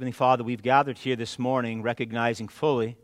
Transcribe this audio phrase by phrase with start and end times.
[0.00, 2.96] Heavenly Father, we've gathered here this morning recognizing fully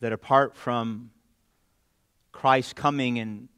[0.00, 1.10] that apart from
[2.32, 3.50] Christ coming and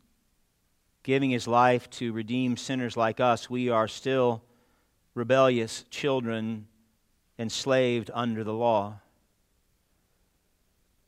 [1.04, 4.42] giving his life to redeem sinners like us, we are still
[5.14, 6.66] rebellious children
[7.38, 8.98] enslaved under the law.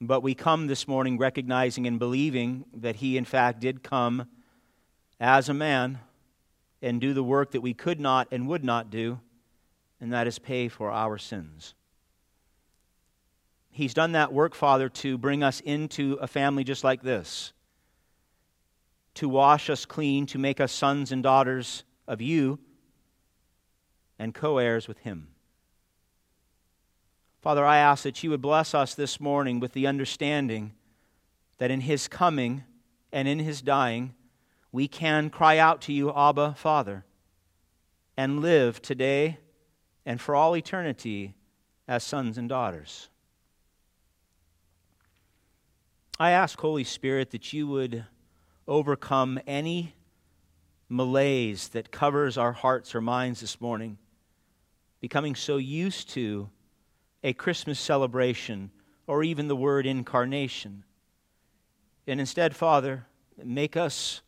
[0.00, 4.28] But we come this morning recognizing and believing that he, in fact, did come
[5.18, 5.98] as a man
[6.82, 9.20] and do the work that we could not and would not do,
[10.00, 11.74] and that is pay for our sins.
[13.70, 17.52] He's done that work, Father, to bring us into a family just like this,
[19.14, 22.58] to wash us clean, to make us sons and daughters of you,
[24.18, 25.28] and co heirs with Him.
[27.42, 30.72] Father, I ask that you would bless us this morning with the understanding
[31.58, 32.64] that in His coming
[33.12, 34.14] and in His dying,
[34.72, 37.04] we can cry out to you, Abba, Father,
[38.16, 39.38] and live today
[40.04, 41.34] and for all eternity
[41.88, 43.08] as sons and daughters.
[46.18, 48.04] I ask, Holy Spirit, that you would
[48.66, 49.94] overcome any
[50.88, 53.98] malaise that covers our hearts or minds this morning,
[55.00, 56.48] becoming so used to
[57.22, 58.70] a Christmas celebration
[59.06, 60.84] or even the word incarnation.
[62.06, 63.06] And instead, Father,
[63.42, 64.22] make us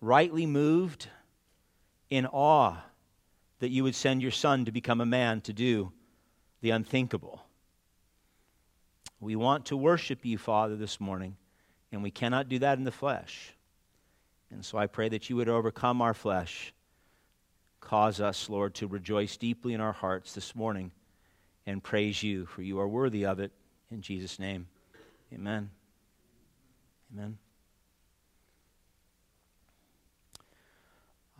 [0.00, 1.08] rightly moved
[2.08, 2.76] in awe
[3.60, 5.92] that you would send your son to become a man to do
[6.60, 7.42] the unthinkable.
[9.20, 11.36] We want to worship you, Father, this morning,
[11.92, 13.54] and we cannot do that in the flesh.
[14.50, 16.72] And so I pray that you would overcome our flesh.
[17.80, 20.90] Cause us, Lord, to rejoice deeply in our hearts this morning
[21.66, 23.52] and praise you, for you are worthy of it.
[23.90, 24.66] In Jesus' name,
[25.32, 25.70] amen.
[27.12, 27.38] Amen.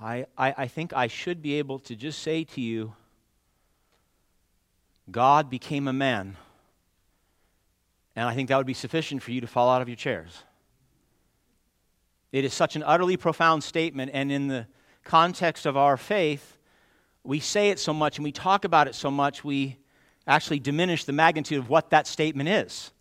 [0.00, 2.94] I, I, I think I should be able to just say to you
[5.10, 6.36] God became a man.
[8.14, 10.44] And I think that would be sufficient for you to fall out of your chairs.
[12.32, 14.66] It is such an utterly profound statement, and in the
[15.02, 16.58] context of our faith,
[17.24, 19.78] we say it so much and we talk about it so much, we
[20.26, 22.92] actually diminish the magnitude of what that statement is.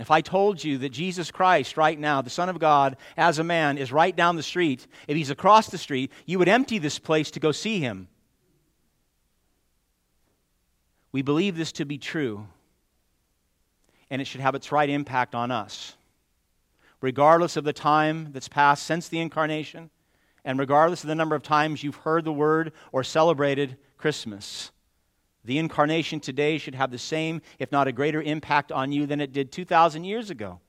[0.00, 3.44] If I told you that Jesus Christ, right now, the Son of God, as a
[3.44, 6.98] man, is right down the street, if he's across the street, you would empty this
[6.98, 8.08] place to go see him.
[11.12, 12.46] We believe this to be true,
[14.08, 15.94] and it should have its right impact on us.
[17.02, 19.90] Regardless of the time that's passed since the incarnation,
[20.46, 24.70] and regardless of the number of times you've heard the word or celebrated Christmas,
[25.44, 29.20] the incarnation today should have the same, if not a greater, impact on you than
[29.20, 30.60] it did 2,000 years ago.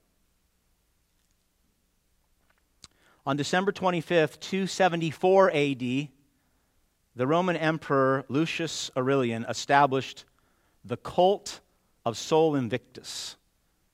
[3.25, 6.07] On December 25th, 274 AD,
[7.15, 10.25] the Roman Emperor Lucius Aurelian established
[10.85, 11.59] the cult
[12.05, 13.35] of Sol Invictus.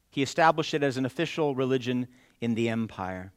[0.10, 2.08] He established it as an official religion
[2.40, 3.34] in the empire.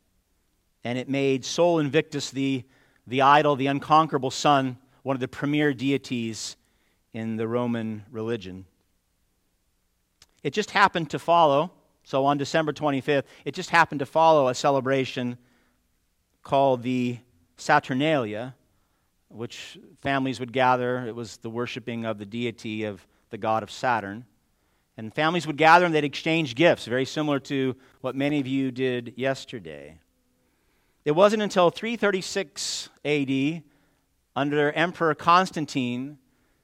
[0.84, 2.64] And it made Sol Invictus the,
[3.06, 6.56] the idol, the unconquerable sun, one of the premier deities
[7.12, 8.64] in the Roman religion.
[10.42, 11.70] It just happened to follow,
[12.02, 15.36] so on December 25th, it just happened to follow a celebration
[16.42, 17.18] called the
[17.56, 18.54] Saturnalia,
[19.28, 21.06] which families would gather.
[21.06, 24.24] It was the worshiping of the deity of the god of Saturn.
[24.96, 28.70] And families would gather and they'd exchange gifts, very similar to what many of you
[28.70, 29.98] did yesterday.
[31.04, 33.62] It wasn't until 336 AD,
[34.36, 36.18] under Emperor Constantine,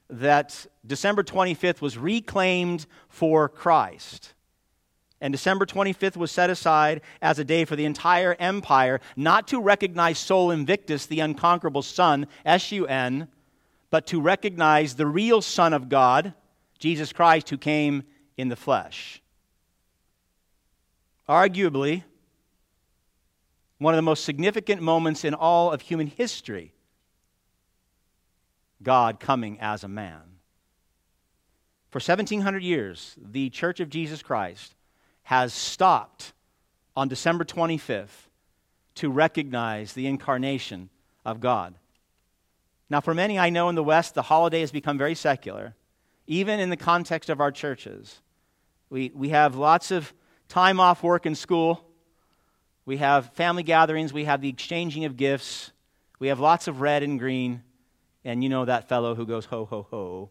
[0.09, 4.33] that December 25th was reclaimed for Christ.
[5.19, 9.59] And December 25th was set aside as a day for the entire empire, not to
[9.59, 13.27] recognize Sol Invictus, the unconquerable Sun, S U N,
[13.89, 16.33] but to recognize the real Son of God,
[16.77, 18.03] Jesus Christ, who came
[18.37, 19.21] in the flesh.
[21.27, 22.03] Arguably,
[23.79, 26.73] one of the most significant moments in all of human history
[28.81, 30.21] God coming as a man.
[31.89, 34.75] For 1700 years, the Church of Jesus Christ
[35.23, 36.33] has stopped
[36.95, 38.27] on December 25th
[38.95, 40.89] to recognize the incarnation
[41.25, 41.75] of God.
[42.89, 45.75] Now, for many I know in the West, the holiday has become very secular,
[46.25, 48.21] even in the context of our churches.
[48.89, 50.13] We, we have lots of
[50.47, 51.83] time off work and school.
[52.85, 54.13] We have family gatherings.
[54.13, 55.71] We have the exchanging of gifts.
[56.19, 57.63] We have lots of red and green
[58.27, 60.29] and you know that fellow who goes ho, ho, ho.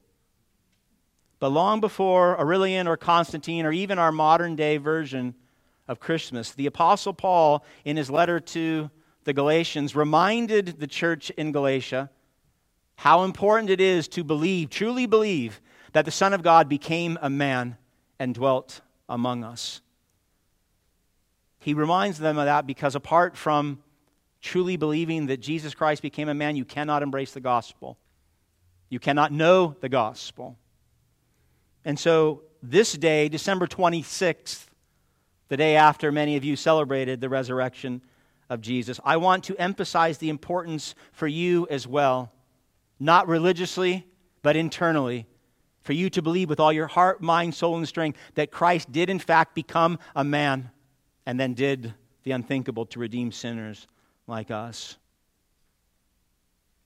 [1.38, 5.34] But long before Aurelian or Constantine or even our modern day version
[5.88, 8.90] of Christmas, the Apostle Paul, in his letter to
[9.24, 12.10] the Galatians, reminded the church in Galatia
[12.96, 15.62] how important it is to believe, truly believe,
[15.92, 17.78] that the Son of God became a man
[18.18, 19.80] and dwelt among us.
[21.60, 23.82] He reminds them of that because apart from
[24.46, 27.98] truly believing that Jesus Christ became a man, you cannot embrace the gospel.
[28.88, 30.56] You cannot know the gospel.
[31.84, 34.66] And so, this day, December 26th,
[35.48, 38.02] the day after many of you celebrated the resurrection
[38.48, 42.32] of Jesus, I want to emphasize the importance for you as well,
[43.00, 44.06] not religiously,
[44.42, 45.26] but internally,
[45.82, 49.10] for you to believe with all your heart, mind, soul, and strength that Christ did,
[49.10, 50.70] in fact, become a man
[51.26, 53.88] and then did the unthinkable to redeem sinners
[54.26, 54.96] like us.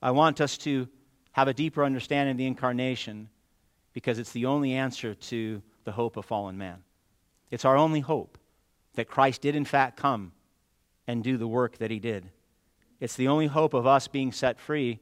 [0.01, 0.87] I want us to
[1.33, 3.29] have a deeper understanding of the incarnation
[3.93, 6.83] because it's the only answer to the hope of fallen man.
[7.49, 8.37] It's our only hope
[8.95, 10.31] that Christ did, in fact, come
[11.07, 12.29] and do the work that he did.
[12.99, 14.99] It's the only hope of us being set free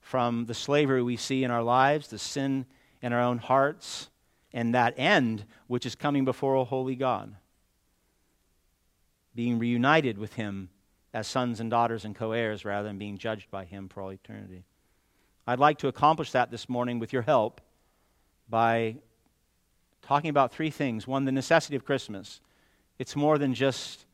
[0.00, 2.66] from the slavery we see in our lives, the sin
[3.02, 4.08] in our own hearts,
[4.52, 7.34] and that end which is coming before a holy God.
[9.34, 10.70] Being reunited with him
[11.16, 14.12] as sons and daughters and co heirs rather than being judged by him for all
[14.12, 14.64] eternity.
[15.46, 17.62] I'd like to accomplish that this morning with your help
[18.50, 18.96] by
[20.02, 21.06] talking about three things.
[21.06, 22.42] One, the necessity of Christmas.
[22.98, 24.04] It's more than just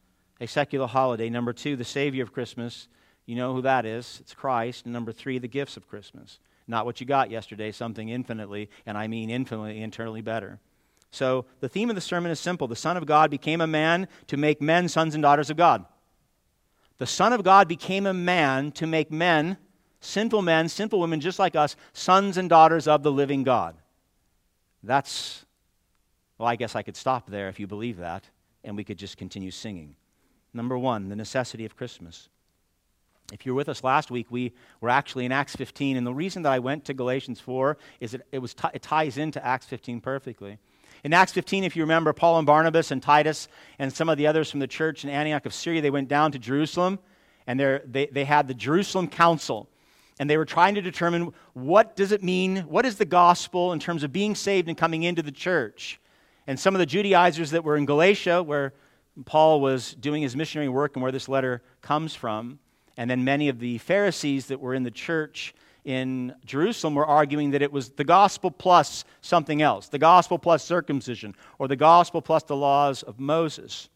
[0.40, 1.28] a secular holiday.
[1.28, 2.86] Number two, the Savior of Christmas.
[3.26, 4.18] You know who that is.
[4.20, 4.84] It's Christ.
[4.84, 6.38] And number three, the gifts of Christmas.
[6.68, 10.60] Not what you got yesterday, something infinitely, and I mean infinitely, internally better.
[11.10, 14.06] So the theme of the sermon is simple The Son of God became a man
[14.28, 15.84] to make men sons and daughters of God.
[17.02, 19.56] The Son of God became a man to make men
[19.98, 23.74] sinful men, sinful women just like us, sons and daughters of the living God.
[24.84, 25.44] That's,
[26.38, 28.22] well, I guess I could stop there if you believe that,
[28.62, 29.96] and we could just continue singing.
[30.54, 32.28] Number one, the necessity of Christmas.
[33.32, 36.14] If you were with us last week, we were actually in Acts 15, and the
[36.14, 39.44] reason that I went to Galatians 4 is that it, was t- it ties into
[39.44, 40.60] Acts 15 perfectly.
[41.04, 43.48] In Acts 15, if you remember, Paul and Barnabas and Titus
[43.80, 46.30] and some of the others from the church in Antioch of Syria, they went down
[46.30, 47.00] to Jerusalem,
[47.46, 49.68] and they, they had the Jerusalem Council.
[50.20, 53.80] And they were trying to determine what does it mean what is the gospel in
[53.80, 55.98] terms of being saved and coming into the church.
[56.46, 58.72] And some of the judaizers that were in galatia where
[59.24, 62.58] paul was doing his missionary work and where this letter comes from
[62.96, 67.50] and then many of the pharisees that were in the church in jerusalem were arguing
[67.50, 72.22] that it was the gospel plus something else the gospel plus circumcision or the gospel
[72.22, 73.88] plus the laws of moses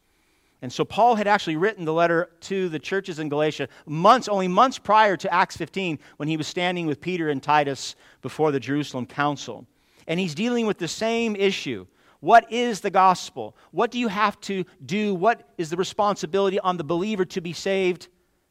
[0.63, 4.49] and so Paul had actually written the letter to the churches in Galatia months, only
[4.49, 8.61] months prior to Acts 15, when he was standing with Peter and Titus before the
[8.61, 9.67] Jerusalem council.
[10.07, 11.87] And he's dealing with the same issue.
[12.21, 13.55] What is the gospel?
[13.71, 15.15] What do you have to do?
[15.15, 18.09] What is the responsibility on the believer to be saved?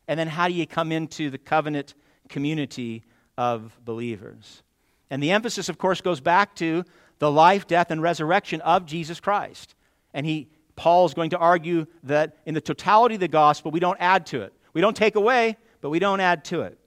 [0.07, 1.95] And then how do you come into the covenant
[2.29, 3.03] community
[3.37, 4.63] of believers?
[5.09, 6.83] And the emphasis, of course, goes back to
[7.19, 9.75] the life, death, and resurrection of Jesus Christ.
[10.13, 13.79] And he Paul is going to argue that in the totality of the gospel, we
[13.79, 14.53] don't add to it.
[14.73, 16.77] We don't take away, but we don't add to it.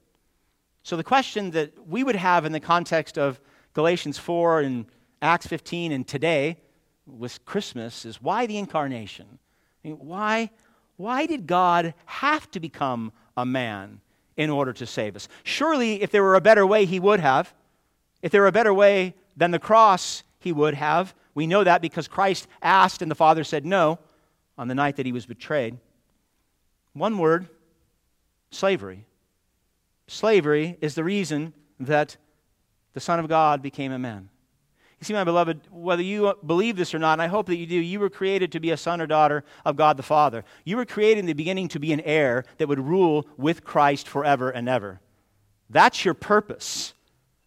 [0.83, 3.41] So, the question that we would have in the context of
[3.75, 4.87] Galatians 4 and
[5.21, 6.59] Acts 15 and today
[7.07, 9.39] with Christmas is why the incarnation?
[9.85, 10.51] I mean, why,
[10.97, 14.01] why did God have to become a man
[14.39, 15.29] in order to save us?
[15.43, 17.53] Surely, if there were a better way, he would have.
[18.23, 21.15] If there were a better way than the cross, he would have.
[21.35, 23.99] We know that because Christ asked and the Father said no
[24.57, 25.77] on the night that he was betrayed.
[26.95, 27.49] One word
[28.51, 29.05] slavery.
[30.07, 32.17] Slavery is the reason that
[32.95, 34.31] the Son of God became a man.
[35.01, 37.67] You see, my beloved, whether you believe this or not, and I hope that you
[37.67, 40.45] do, you were created to be a son or daughter of God the Father.
[40.65, 44.09] You were created in the beginning to be an heir that would rule with Christ
[44.09, 45.01] forever and ever.
[45.71, 46.95] That's your purpose.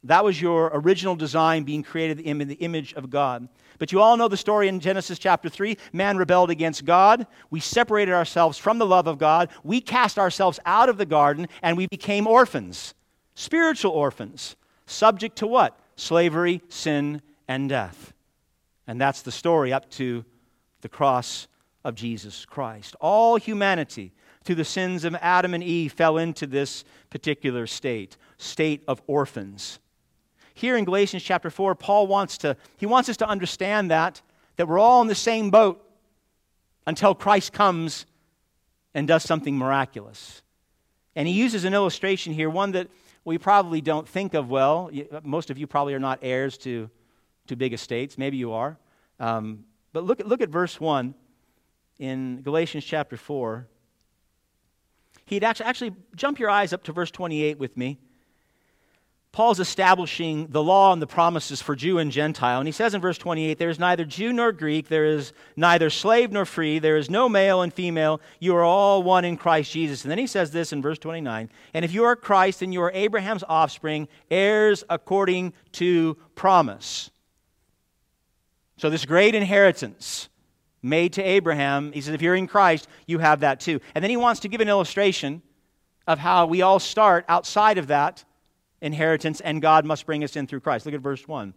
[0.06, 3.50] That was your original design, being created in the image of God.
[3.80, 5.78] But you all know the story in Genesis chapter 3.
[5.92, 7.28] Man rebelled against God.
[7.50, 9.50] We separated ourselves from the love of God.
[9.64, 12.94] We cast ourselves out of the garden and we became orphans,
[13.36, 14.56] spiritual orphans,
[14.86, 15.80] subject to what?
[15.96, 18.14] Slavery, sin, and death.
[18.88, 20.26] And that's the story up to
[20.82, 21.48] the cross
[21.84, 22.96] of Jesus Christ.
[23.00, 28.84] All humanity, through the sins of Adam and Eve, fell into this particular state, state
[28.88, 29.80] of orphans
[30.54, 34.22] here in Galatians chapter 4, Paul wants to, he wants us to understand that,
[34.58, 35.84] that we're all in the same boat
[36.86, 38.06] until Christ comes
[38.94, 40.42] and does something miraculous.
[41.16, 42.90] And he uses an illustration here, one that
[43.24, 44.92] we probably don't think of well.
[45.24, 46.90] Most of you probably are not heirs to,
[47.48, 48.18] to big estates.
[48.18, 48.78] Maybe you are.
[49.20, 51.14] Um, but look at, look at verse 1
[52.00, 53.68] in Galatians chapter 4.
[55.26, 58.00] He'd actually, actually jump your eyes up to verse 28 with me.
[59.32, 62.60] Paul's establishing the law and the promises for Jew and Gentile.
[62.60, 65.90] And he says in verse 28 there is neither Jew nor Greek, there is neither
[65.90, 68.20] slave nor free, there is no male and female.
[68.42, 70.04] You are all one in Christ Jesus.
[70.04, 72.82] And then he says this in verse 29 And if you are Christ and you
[72.82, 77.10] are Abraham's offspring, heirs according to promise.
[78.82, 80.28] So, this great inheritance
[80.82, 83.80] made to Abraham, he says, if you're in Christ, you have that too.
[83.94, 85.44] And then he wants to give an illustration
[86.08, 88.26] of how we all start outside of that
[88.82, 90.88] inheritance, and God must bring us in through Christ.
[90.88, 91.54] Look at verse 1.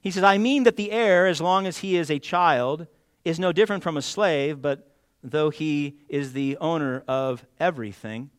[0.00, 2.88] He says, I mean that the heir, as long as he is a child,
[3.24, 4.90] is no different from a slave, but
[5.22, 8.30] though he is the owner of everything,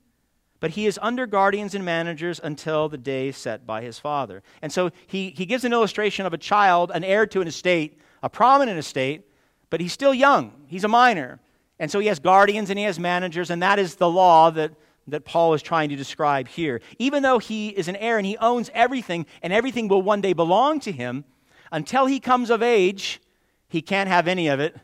[0.60, 4.44] but he is under guardians and managers until the day set by his father.
[4.62, 8.00] And so he, he gives an illustration of a child, an heir to an estate,
[8.22, 9.26] a prominent estate,
[9.70, 10.66] but he's still young.
[10.68, 11.40] He's a minor.
[11.80, 14.74] And so he has guardians and he has managers, and that is the law that
[15.12, 16.82] that Paul is trying to describe here.
[16.98, 20.34] Even though he is an heir and he owns everything and everything will one day
[20.34, 21.26] belong to him,
[21.72, 23.22] until he comes of age,
[23.68, 24.76] he can't have any of it,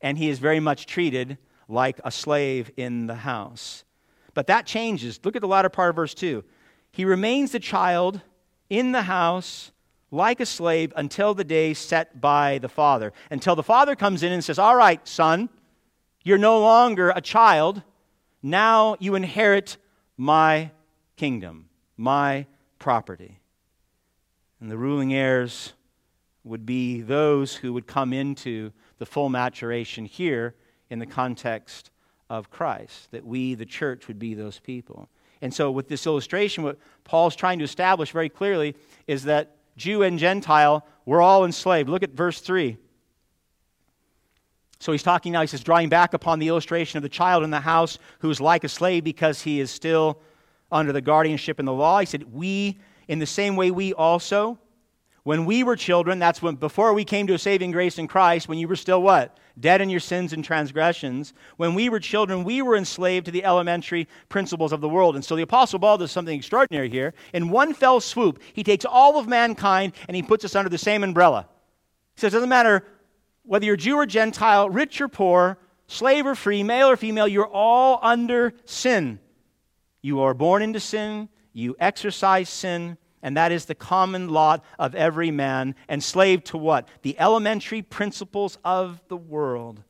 [0.00, 1.38] and he is very much treated
[1.68, 3.83] like a slave in the house.
[4.34, 5.20] But that changes.
[5.24, 6.44] Look at the latter part of verse 2.
[6.90, 8.20] He remains the child
[8.68, 9.72] in the house
[10.10, 13.12] like a slave until the day set by the father.
[13.30, 15.48] Until the father comes in and says, All right, son,
[16.22, 17.82] you're no longer a child
[18.44, 19.78] now you inherit
[20.18, 20.70] my
[21.16, 22.44] kingdom, my
[22.78, 23.40] property.
[24.60, 25.72] And the ruling heirs
[26.44, 30.54] would be those who would come into the full maturation here
[30.90, 31.90] in the context
[32.38, 35.08] of Christ, that we, the church, would be those people.
[35.40, 38.74] And so, with this illustration, what Paul's trying to establish very clearly
[39.06, 41.88] is that Jew and Gentile were all enslaved.
[41.88, 42.76] Look at verse 3.
[44.80, 47.50] So he's talking now, he says, drawing back upon the illustration of the child in
[47.50, 50.20] the house who is like a slave because he is still
[50.70, 52.00] under the guardianship and the law.
[52.00, 54.58] He said, We, in the same way, we also,
[55.24, 58.46] when we were children, that's when, before we came to a saving grace in Christ,
[58.46, 59.38] when you were still what?
[59.58, 61.32] Dead in your sins and transgressions.
[61.56, 65.14] When we were children, we were enslaved to the elementary principles of the world.
[65.14, 67.14] And so the Apostle Paul does something extraordinary here.
[67.32, 70.76] In one fell swoop, he takes all of mankind and he puts us under the
[70.76, 71.48] same umbrella.
[72.16, 72.84] He says, it doesn't matter
[73.44, 77.46] whether you're Jew or Gentile, rich or poor, slave or free, male or female, you're
[77.46, 79.20] all under sin.
[80.02, 84.94] You are born into sin, you exercise sin, and that is the common lot of
[84.94, 86.86] every man, enslaved to what?
[87.00, 89.82] The elementary principles of the world.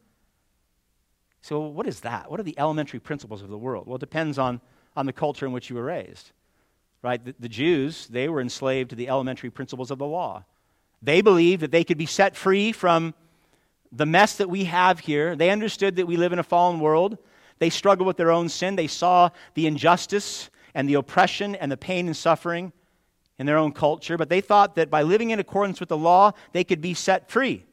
[1.42, 2.30] So, what is that?
[2.30, 3.88] What are the elementary principles of the world?
[3.88, 4.60] Well, it depends on,
[4.96, 6.30] on the culture in which you were raised.
[7.02, 7.22] Right?
[7.22, 10.44] The, the Jews, they were enslaved to the elementary principles of the law.
[11.02, 13.14] They believed that they could be set free from
[13.90, 15.34] the mess that we have here.
[15.34, 17.18] They understood that we live in a fallen world.
[17.58, 18.76] They struggled with their own sin.
[18.76, 22.72] They saw the injustice and the oppression and the pain and suffering
[23.38, 26.32] in their own culture, but they thought that by living in accordance with the law,
[26.52, 27.64] they could be set free.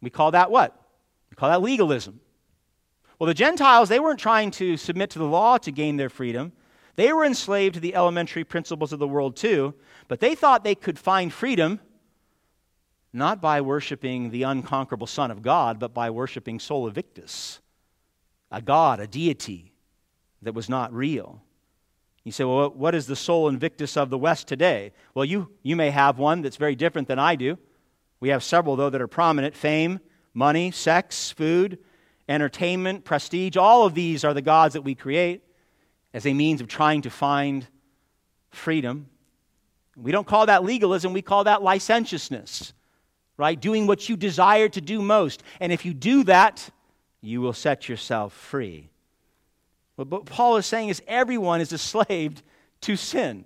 [0.00, 0.76] We call that what?
[1.30, 2.20] We call that legalism.
[3.18, 6.52] Well, the Gentiles, they weren't trying to submit to the law to gain their freedom.
[6.96, 9.74] They were enslaved to the elementary principles of the world too,
[10.08, 11.80] but they thought they could find freedom
[13.12, 17.60] not by worshiping the unconquerable Son of God, but by worshiping Sol Invictus,
[18.50, 19.72] a God, a deity
[20.40, 21.42] that was not real.
[22.24, 24.92] You say, well, what is the Sol Invictus of the West today?
[25.14, 27.58] Well, you, you may have one that's very different than I do.
[28.20, 29.98] We have several, though, that are prominent fame,
[30.32, 31.78] money, sex, food,
[32.28, 33.56] entertainment, prestige.
[33.56, 35.42] All of these are the gods that we create
[36.14, 37.66] as a means of trying to find
[38.50, 39.08] freedom.
[39.96, 42.72] We don't call that legalism, we call that licentiousness
[43.42, 43.60] right?
[43.60, 45.42] Doing what you desire to do most.
[45.58, 46.70] And if you do that,
[47.20, 48.91] you will set yourself free.
[49.96, 52.42] What Paul is saying is everyone is a slave
[52.82, 53.44] to sin.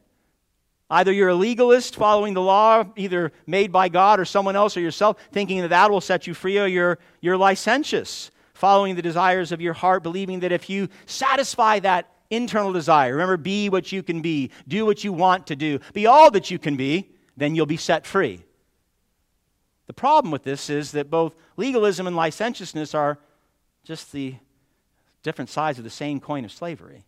[0.88, 4.80] Either you're a legalist following the law, either made by God or someone else or
[4.80, 9.50] yourself, thinking that that will set you free, or you're, you're licentious, following the desires
[9.50, 14.02] of your heart, believing that if you satisfy that internal desire, remember, be what you
[14.02, 17.56] can be, do what you want to do, be all that you can be, then
[17.56, 18.44] you'll be set free.
[19.88, 23.18] The problem with this is that both legalism and licentiousness are
[23.84, 24.36] just the
[25.26, 27.04] different sides of the same coin of slavery.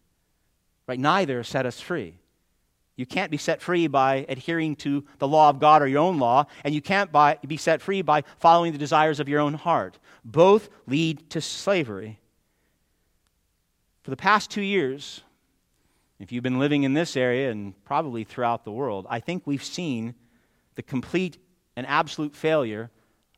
[0.89, 0.99] Right?
[0.99, 2.19] Neither set us free.
[2.97, 6.19] You can't be set free by adhering to the law of God or your own
[6.19, 9.55] law, and you can't by, be set free by following the desires of your own
[9.55, 10.01] heart.
[10.25, 12.19] Both lead to slavery.
[14.03, 15.21] For the past two years,
[16.19, 19.63] if you've been living in this area and probably throughout the world, I think we've
[19.63, 20.17] seen
[20.75, 21.39] the complete
[21.77, 22.91] and absolute failure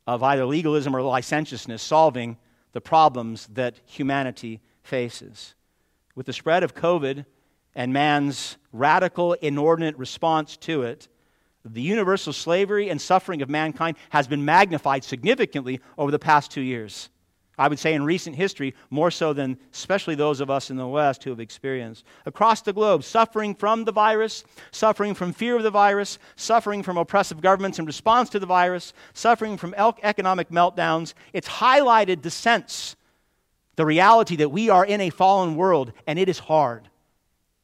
[0.07, 2.39] of either legalism or licentiousness solving
[2.73, 5.55] the problems that humanity faces.
[6.17, 7.25] With the spread of COVID
[7.77, 11.07] and man's radical, inordinate response to it,
[11.65, 16.61] the universal slavery and suffering of mankind has been magnified significantly over the past two
[16.61, 17.09] years.
[17.57, 20.89] I would say in recent history, more so than especially those of us in the
[20.89, 22.05] West who have experienced.
[22.27, 24.43] Across the globe, suffering from the virus,
[24.73, 28.93] suffering from fear of the virus, suffering from oppressive governments in response to the virus,
[29.13, 31.15] suffering from economic meltdowns.
[31.33, 32.97] It's highlighted the sense,
[33.81, 36.87] the reality that we are in a fallen world, and it is hard.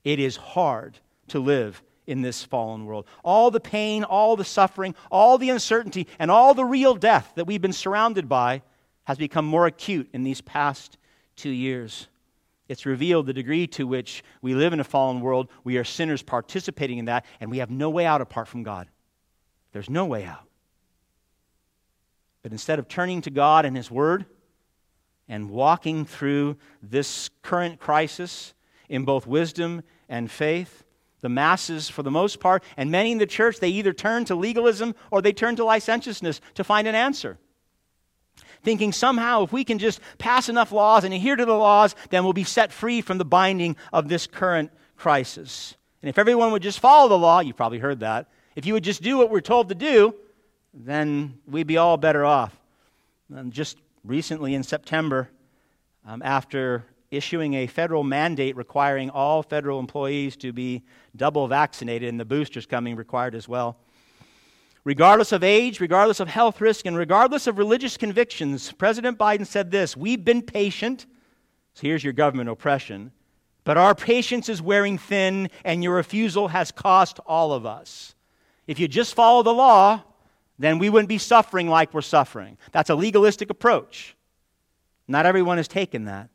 [0.03, 3.05] It is hard to live in this fallen world.
[3.23, 7.47] All the pain, all the suffering, all the uncertainty, and all the real death that
[7.47, 8.63] we've been surrounded by
[9.05, 10.97] has become more acute in these past
[11.37, 12.09] two years.
[12.67, 15.51] It's revealed the degree to which we live in a fallen world.
[15.65, 18.89] We are sinners participating in that, and we have no way out apart from God.
[19.73, 20.49] There's no way out.
[22.43, 24.25] But instead of turning to God and His Word
[25.29, 28.55] and walking through this current crisis
[28.89, 30.85] in both wisdom and faith,
[31.21, 34.35] the masses, for the most part, and many in the church, they either turn to
[34.35, 37.39] legalism or they turn to licentiousness to find an answer
[38.67, 42.25] thinking somehow if we can just pass enough laws and adhere to the laws, then
[42.25, 45.77] we'll be set free from the binding of this current crisis.
[46.03, 48.83] And if everyone would just follow the law, you've probably heard that, if you would
[48.83, 50.15] just do what we're told to do,
[50.75, 52.59] then we'd be all better off.
[53.33, 55.31] And just recently in September,
[56.07, 60.83] um, after issuing a federal mandate requiring all federal employees to be
[61.15, 63.79] double vaccinated, and the boosters coming required as well,
[64.87, 69.73] Regardless of age, regardless of health risk, and regardless of religious convictions, President Biden said
[69.73, 71.07] this We've been patient.
[71.75, 73.11] So here's your government oppression.
[73.65, 78.15] But our patience is wearing thin, and your refusal has cost all of us.
[78.69, 80.05] If you just follow the law,
[80.59, 82.59] then we wouldn't be suffering like we're suffering.
[82.73, 84.17] That's a legalistic approach.
[85.09, 86.31] Not everyone has taken that.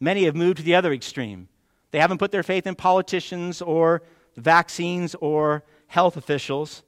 [0.00, 1.48] Many have moved to the other extreme.
[1.90, 4.02] They haven't put their faith in politicians or
[4.36, 6.82] vaccines or health officials.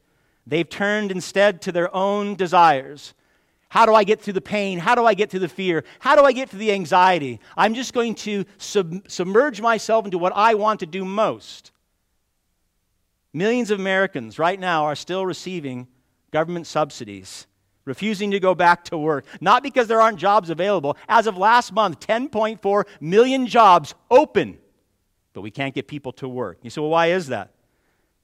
[0.46, 3.14] They've turned instead to their own desires.
[3.68, 4.78] How do I get through the pain?
[4.78, 5.84] How do I get through the fear?
[6.00, 7.40] How do I get through the anxiety?
[7.56, 11.72] I'm just going to sub- submerge myself into what I want to do most.
[13.32, 15.86] Millions of Americans right now are still receiving
[16.30, 17.46] government subsidies,
[17.84, 20.96] refusing to go back to work, not because there aren't jobs available.
[21.08, 24.58] As of last month, 10.4 million jobs open,
[25.32, 26.58] but we can't get people to work.
[26.62, 27.52] You say, well, why is that?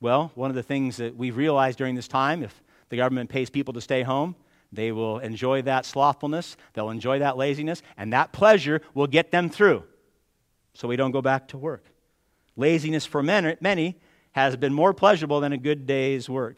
[0.01, 3.49] Well, one of the things that we've realized during this time, if the government pays
[3.51, 4.37] people to stay home,
[4.73, 9.49] they will enjoy that slothfulness, they'll enjoy that laziness, and that pleasure will get them
[9.49, 9.85] through
[10.75, 11.85] so we don't go back to work.
[12.57, 13.97] Laziness for many
[14.33, 16.57] has been more pleasurable than a good day's work.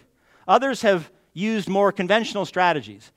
[0.49, 3.13] Others have used more conventional strategies.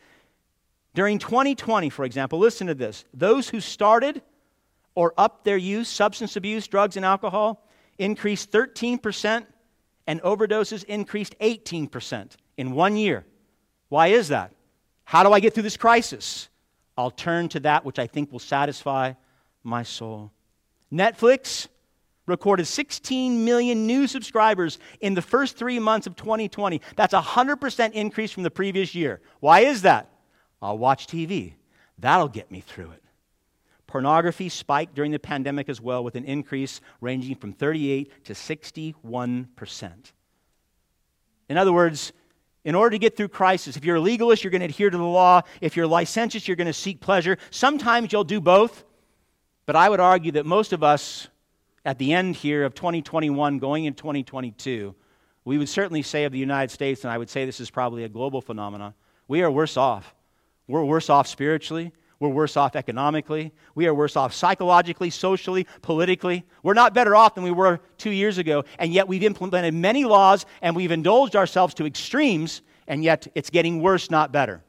[0.94, 4.22] During 2020, for example, listen to this those who started
[4.94, 7.66] or upped their use, substance abuse, drugs, and alcohol,
[7.98, 9.46] increased 13%
[10.08, 13.26] and overdoses increased 18% in one year.
[13.90, 14.52] Why is that?
[15.06, 16.50] How do I get through this crisis?
[16.98, 19.14] I'll turn to that which I think will satisfy
[19.64, 20.32] my soul.
[20.92, 21.68] Netflix
[22.32, 26.82] recorded 16 million new subscribers in the first three months of 2020.
[26.96, 29.22] That's a 100% increase from the previous year.
[29.40, 30.10] Why is that?
[30.62, 31.54] I'll watch TV.
[32.00, 33.04] That'll get me through it.
[33.86, 39.92] Pornography spiked during the pandemic as well, with an increase ranging from 38 to 61%.
[41.50, 42.14] In other words,
[42.64, 44.98] in order to get through crisis, if you're a legalist, you're going to adhere to
[44.98, 45.42] the law.
[45.60, 47.38] If you're licentious, you're going to seek pleasure.
[47.50, 48.86] Sometimes you'll do both.
[49.66, 51.28] But I would argue that most of us,
[51.86, 54.96] at the end here of 2021, going into 2022,
[55.44, 58.04] we would certainly say of the United States, and I would say this is probably
[58.04, 58.94] a global phenomenon,
[59.28, 60.14] we are worse off.
[60.68, 61.92] We're worse off spiritually.
[62.20, 63.52] We're worse off economically.
[63.74, 66.46] We are worse off psychologically, socially, politically.
[66.62, 70.06] We're not better off than we were two years ago, and yet we've implemented many
[70.06, 74.64] laws and we've indulged ourselves to extremes, and yet it's getting worse, not better.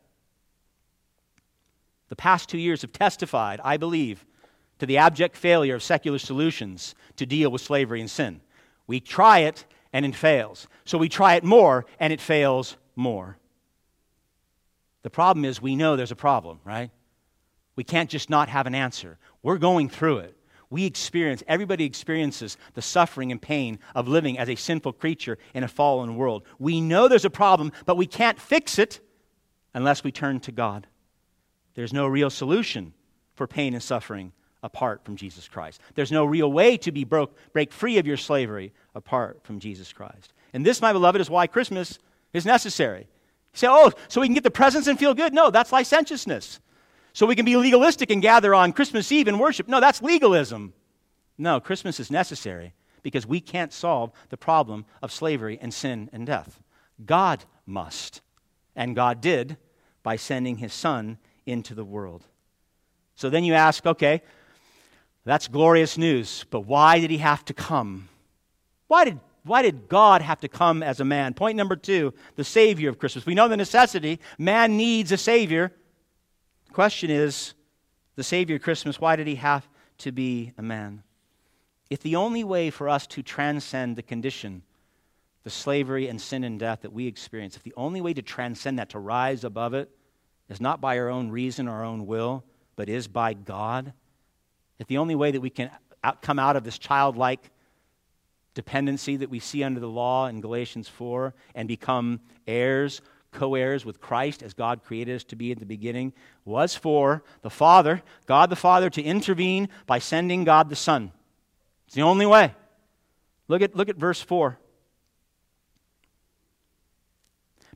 [2.09, 4.25] The past two years have testified, I believe,
[4.83, 8.41] to the abject failure of secular solutions to deal with slavery and sin.
[8.89, 10.67] We try it and it fails.
[10.85, 13.39] So we try it more and it fails more.
[15.05, 16.91] The problem is we know there's a problem, right?
[17.77, 19.19] We can't just not have an answer.
[19.41, 20.37] We're going through it.
[20.69, 25.63] We experience, everybody experiences the suffering and pain of living as a sinful creature in
[25.63, 26.43] a fallen world.
[26.59, 28.99] We know there's a problem, but we can't fix it
[29.75, 30.89] unless we turn to God.
[31.75, 32.95] There's no real solution
[33.37, 34.33] for pain and suffering
[34.63, 35.81] apart from Jesus Christ.
[35.95, 39.93] There's no real way to be broke, break free of your slavery apart from Jesus
[39.93, 40.33] Christ.
[40.53, 41.99] And this, my beloved, is why Christmas
[42.33, 43.01] is necessary.
[43.01, 45.35] You say, oh, so we can get the presents and feel good?
[45.35, 46.61] No, that's licentiousness.
[47.13, 49.69] So we can be legalistic and gather on Christmas Eve and worship.
[49.69, 50.73] No, that's legalism.
[51.37, 52.73] No, Christmas is necessary
[53.03, 56.63] because we can't solve the problem of slavery and sin and death.
[57.05, 58.23] God must.
[58.75, 59.59] And God did
[60.03, 62.27] by sending his son into the world.
[63.15, 64.23] So then you ask, okay,
[65.25, 68.09] that's glorious news, but why did he have to come?
[68.89, 71.35] Why did, why did God have to come as a man?
[71.35, 73.25] Point number two the Savior of Christmas.
[73.25, 74.19] We know the necessity.
[74.39, 75.73] Man needs a Savior.
[76.67, 77.55] The question is
[78.17, 79.67] the Savior of Christmas, why did he have
[79.99, 81.03] to be a man?
[81.89, 84.63] If the only way for us to transcend the condition,
[85.45, 88.79] the slavery and sin and death that we experience, if the only way to transcend
[88.79, 89.91] that, to rise above it,
[90.49, 92.45] is not by our own reason, our own will,
[92.77, 93.93] but is by God,
[94.83, 95.71] if the only way that we can
[96.03, 97.53] out, come out of this childlike
[98.53, 102.19] dependency that we see under the law in Galatians 4 and become
[102.49, 106.13] heirs, co heirs with Christ as God created us to be at the beginning,
[106.45, 111.13] was for the Father, God the Father, to intervene by sending God the Son.
[111.87, 112.53] It's the only way.
[113.47, 114.59] Look at, look at verse 4.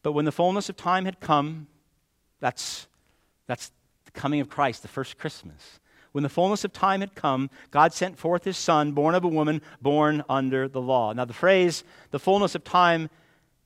[0.03, 1.69] But when the fullness of time had come,
[2.41, 2.89] that's,
[3.47, 3.71] that's
[4.07, 5.79] the coming of Christ, the first Christmas.
[6.17, 9.29] When the fullness of time had come, God sent forth his Son, born of a
[9.29, 11.13] woman, born under the law.
[11.13, 13.11] Now, the phrase, the fullness of time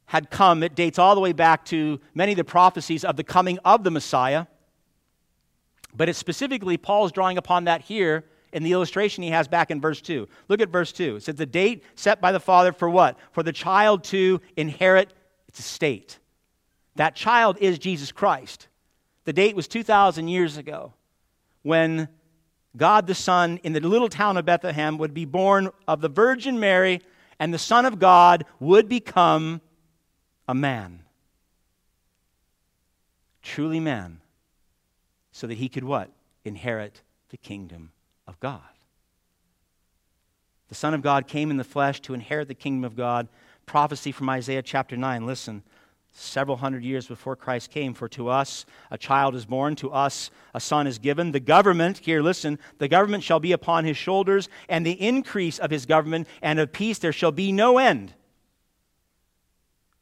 [0.06, 3.22] had come, it dates all the way back to many of the prophecies of the
[3.22, 4.46] coming of the Messiah.
[5.94, 9.80] But it's specifically, Paul's drawing upon that here in the illustration he has back in
[9.80, 10.26] verse 2.
[10.48, 11.14] Look at verse 2.
[11.14, 13.16] It says, The date set by the Father for what?
[13.30, 15.14] For the child to inherit
[15.46, 16.18] its estate.
[16.96, 18.66] That child is Jesus Christ.
[19.22, 20.94] The date was 2,000 years ago
[21.62, 22.08] when
[22.76, 26.60] God the Son in the little town of Bethlehem would be born of the Virgin
[26.60, 27.00] Mary,
[27.38, 29.60] and the Son of God would become
[30.46, 31.02] a man.
[33.42, 34.20] Truly man.
[35.32, 36.10] So that he could what?
[36.44, 37.92] Inherit the kingdom
[38.26, 38.60] of God.
[40.68, 43.28] The Son of God came in the flesh to inherit the kingdom of God.
[43.66, 45.26] Prophecy from Isaiah chapter 9.
[45.26, 45.62] Listen
[46.12, 47.94] several hundred years before Christ came.
[47.94, 51.32] For to us a child is born, to us a son is given.
[51.32, 55.70] The government, here listen, the government shall be upon his shoulders, and the increase of
[55.70, 58.14] his government and of peace there shall be no end.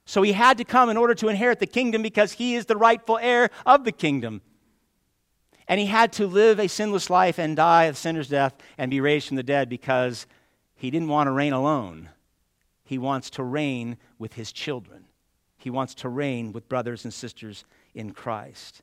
[0.06, 2.78] So he had to come in order to inherit the kingdom because he is the
[2.78, 4.40] rightful heir of the kingdom.
[5.68, 9.02] And he had to live a sinless life and die a sinner's death and be
[9.02, 10.26] raised from the dead because
[10.76, 12.08] he didn't want to reign alone.
[12.84, 15.07] He wants to reign with his children.
[15.58, 18.82] He wants to reign with brothers and sisters in Christ.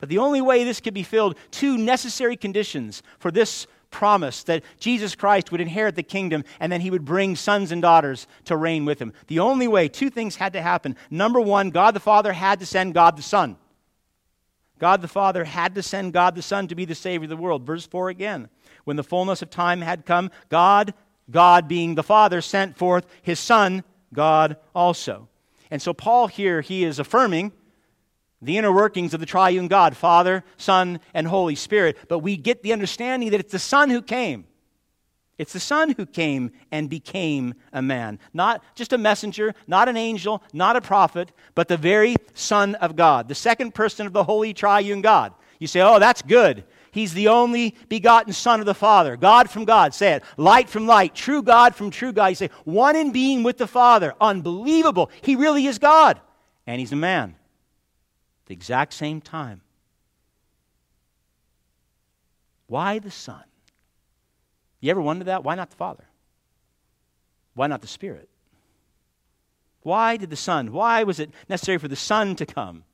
[0.00, 4.64] But the only way this could be filled, two necessary conditions for this promise that
[4.80, 8.56] Jesus Christ would inherit the kingdom and then he would bring sons and daughters to
[8.56, 9.12] reign with him.
[9.28, 10.96] The only way, two things had to happen.
[11.10, 13.56] Number one, God the Father had to send God the Son.
[14.78, 17.36] God the Father had to send God the Son to be the Savior of the
[17.36, 17.64] world.
[17.64, 18.48] Verse 4 again.
[18.82, 20.92] When the fullness of time had come, God,
[21.30, 25.28] God being the Father, sent forth his Son, God also.
[25.70, 27.52] And so, Paul here, he is affirming
[28.42, 31.96] the inner workings of the triune God, Father, Son, and Holy Spirit.
[32.08, 34.46] But we get the understanding that it's the Son who came.
[35.36, 38.20] It's the Son who came and became a man.
[38.32, 42.94] Not just a messenger, not an angel, not a prophet, but the very Son of
[42.94, 45.32] God, the second person of the Holy Triune God.
[45.58, 46.64] You say, oh, that's good.
[46.94, 49.16] He's the only begotten Son of the Father.
[49.16, 49.92] God from God.
[49.92, 50.22] Say it.
[50.36, 51.12] Light from light.
[51.12, 52.28] True God from true God.
[52.28, 54.14] You say, one in being with the Father.
[54.20, 55.10] Unbelievable.
[55.20, 56.20] He really is God.
[56.68, 57.34] And he's a man.
[58.46, 59.60] The exact same time.
[62.68, 63.42] Why the Son?
[64.78, 65.42] You ever wonder that?
[65.42, 66.04] Why not the Father?
[67.54, 68.28] Why not the Spirit?
[69.82, 70.70] Why did the Son?
[70.70, 72.84] Why was it necessary for the Son to come?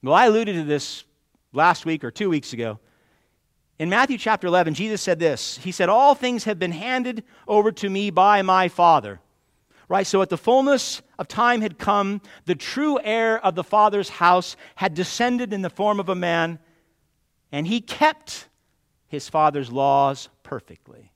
[0.00, 1.02] Well, I alluded to this
[1.52, 2.78] last week or two weeks ago.
[3.78, 7.72] In Matthew chapter 11, Jesus said this He said, All things have been handed over
[7.72, 9.20] to me by my Father.
[9.88, 10.06] Right?
[10.06, 14.56] So at the fullness of time had come, the true heir of the Father's house
[14.74, 16.58] had descended in the form of a man,
[17.52, 18.48] and he kept
[19.06, 21.12] his Father's laws perfectly.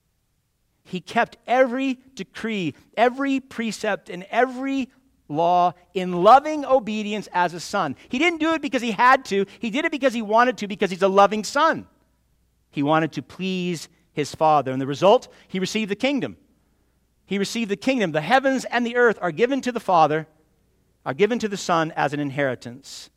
[0.85, 4.89] He kept every decree, every precept, and every
[5.29, 7.97] law in loving obedience as a son.
[8.09, 10.69] He didn't do it because he had to, he did it because he wanted to,
[10.69, 11.87] because he's a loving son.
[12.71, 14.73] He wanted to please his Father.
[14.73, 16.37] And the result, he received the kingdom.
[17.27, 18.13] He received the kingdom.
[18.13, 20.27] The heavens and the earth are given to the Father,
[21.05, 23.11] are given to the Son as an inheritance.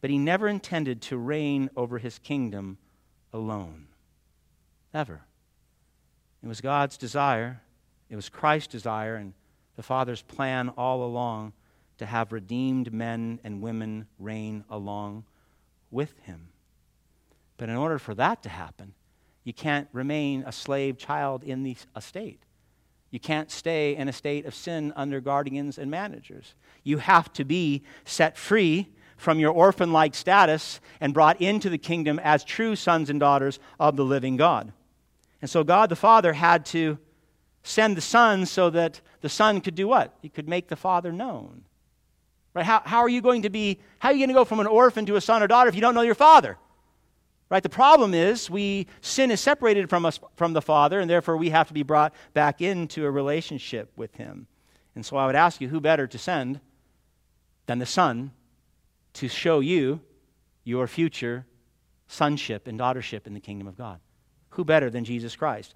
[0.00, 2.78] But he never intended to reign over his kingdom
[3.32, 3.88] alone.
[4.94, 5.22] Ever.
[6.42, 7.60] It was God's desire,
[8.08, 9.34] it was Christ's desire, and
[9.76, 11.52] the Father's plan all along
[11.98, 15.24] to have redeemed men and women reign along
[15.90, 16.48] with him.
[17.58, 18.94] But in order for that to happen,
[19.44, 22.40] you can't remain a slave child in the estate.
[23.10, 26.54] You can't stay in a state of sin under guardians and managers.
[26.84, 31.78] You have to be set free from your orphan like status and brought into the
[31.78, 34.72] kingdom as true sons and daughters of the living God.
[35.40, 36.98] And so God the Father had to
[37.62, 40.14] send the Son so that the Son could do what?
[40.22, 41.64] He could make the Father known.
[42.54, 42.64] Right?
[42.64, 44.66] How, how are you going to be, how are you going to go from an
[44.66, 46.56] orphan to a son or daughter if you don't know your Father?
[47.50, 47.62] Right?
[47.62, 51.50] The problem is we sin is separated from us from the Father, and therefore we
[51.50, 54.46] have to be brought back into a relationship with Him.
[54.94, 56.60] And so I would ask you, who better to send
[57.66, 58.32] than the Son
[59.14, 60.00] to show you
[60.64, 61.46] your future
[62.06, 64.00] sonship and daughtership in the kingdom of God?
[64.50, 65.74] Who better than Jesus Christ?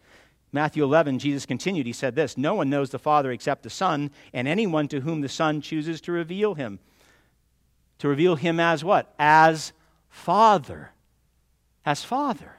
[0.52, 1.86] Matthew 11, Jesus continued.
[1.86, 5.22] He said this No one knows the Father except the Son, and anyone to whom
[5.22, 6.78] the Son chooses to reveal him.
[8.00, 9.14] To reveal him as what?
[9.18, 9.72] As
[10.10, 10.91] Father
[11.84, 12.56] as Father.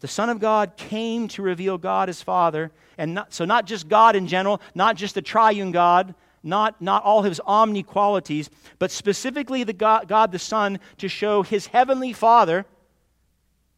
[0.00, 3.88] The Son of God came to reveal God as Father, and not, so not just
[3.88, 8.90] God in general, not just the triune God, not, not all his omni qualities, but
[8.90, 12.66] specifically the God, God the Son to show his heavenly Father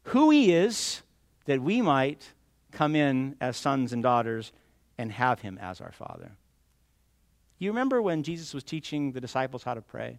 [0.05, 1.03] who he is,
[1.47, 2.33] that we might
[2.73, 4.53] come in as sons and daughters
[4.99, 6.33] and have him as our Father.
[7.59, 10.19] You remember when Jesus was teaching the disciples how to pray?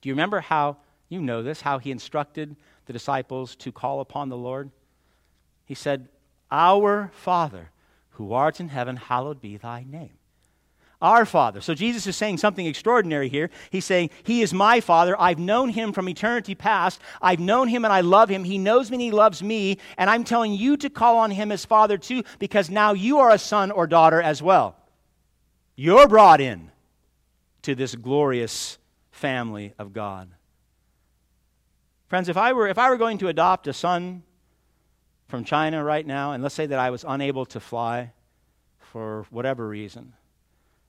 [0.00, 4.28] Do you remember how you know this, how he instructed the disciples to call upon
[4.28, 4.70] the Lord.
[5.64, 6.08] He said,
[6.50, 7.70] Our Father,
[8.10, 10.12] who art in heaven, hallowed be thy name.
[11.00, 11.60] Our Father.
[11.60, 13.50] So Jesus is saying something extraordinary here.
[13.70, 15.14] He's saying, He is my Father.
[15.18, 17.00] I've known Him from eternity past.
[17.22, 18.42] I've known Him and I love Him.
[18.42, 19.78] He knows me and He loves me.
[19.96, 23.30] And I'm telling you to call on Him as Father too, because now you are
[23.30, 24.76] a son or daughter as well.
[25.76, 26.72] You're brought in
[27.62, 28.78] to this glorious
[29.12, 30.28] family of God.
[32.08, 34.22] Friends, if I were, if I were going to adopt a son
[35.28, 38.12] from China right now, and let's say that I was unable to fly
[38.78, 40.14] for whatever reason,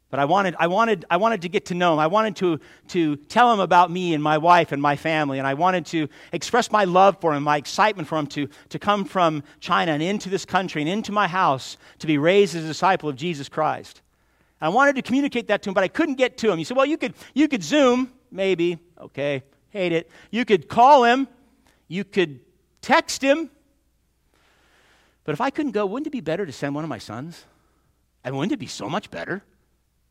[0.10, 2.00] but I wanted, I wanted, I wanted to get to know him.
[2.00, 5.46] I wanted to, to tell him about me and my wife and my family, and
[5.46, 9.04] I wanted to express my love for him, my excitement for him to, to come
[9.04, 12.68] from China and into this country and into my house to be raised as a
[12.68, 14.02] disciple of Jesus Christ.
[14.62, 16.60] I wanted to communicate that to him, but I couldn't get to him.
[16.60, 20.10] You said, well, you could, you could Zoom, maybe, okay hate it.
[20.32, 21.28] You could call him,
[21.88, 22.40] you could
[22.82, 23.50] text him.
[25.24, 27.46] But if I couldn't go, wouldn't it be better to send one of my sons?
[28.24, 29.44] And wouldn't it be so much better?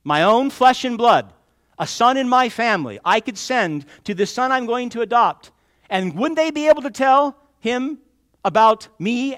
[0.04, 1.32] My own flesh and blood,
[1.78, 5.50] a son in my family, I could send to the son I'm going to adopt.
[5.90, 7.98] And wouldn't they be able to tell him
[8.44, 9.36] about me,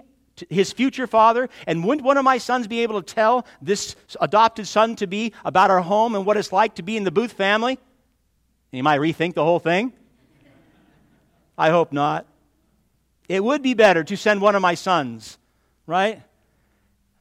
[0.48, 1.48] his future father?
[1.66, 5.32] And wouldn't one of my sons be able to tell this adopted son to be
[5.44, 7.72] about our home and what it's like to be in the Booth family?
[7.72, 9.92] And you might rethink the whole thing.
[11.60, 12.26] I hope not.
[13.28, 15.36] It would be better to send one of my sons,
[15.86, 16.22] right?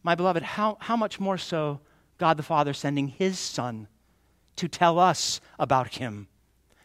[0.01, 1.81] My beloved, how, how much more so
[2.17, 3.89] God the Father sending his Son
[4.55, 6.29] to tell us about him,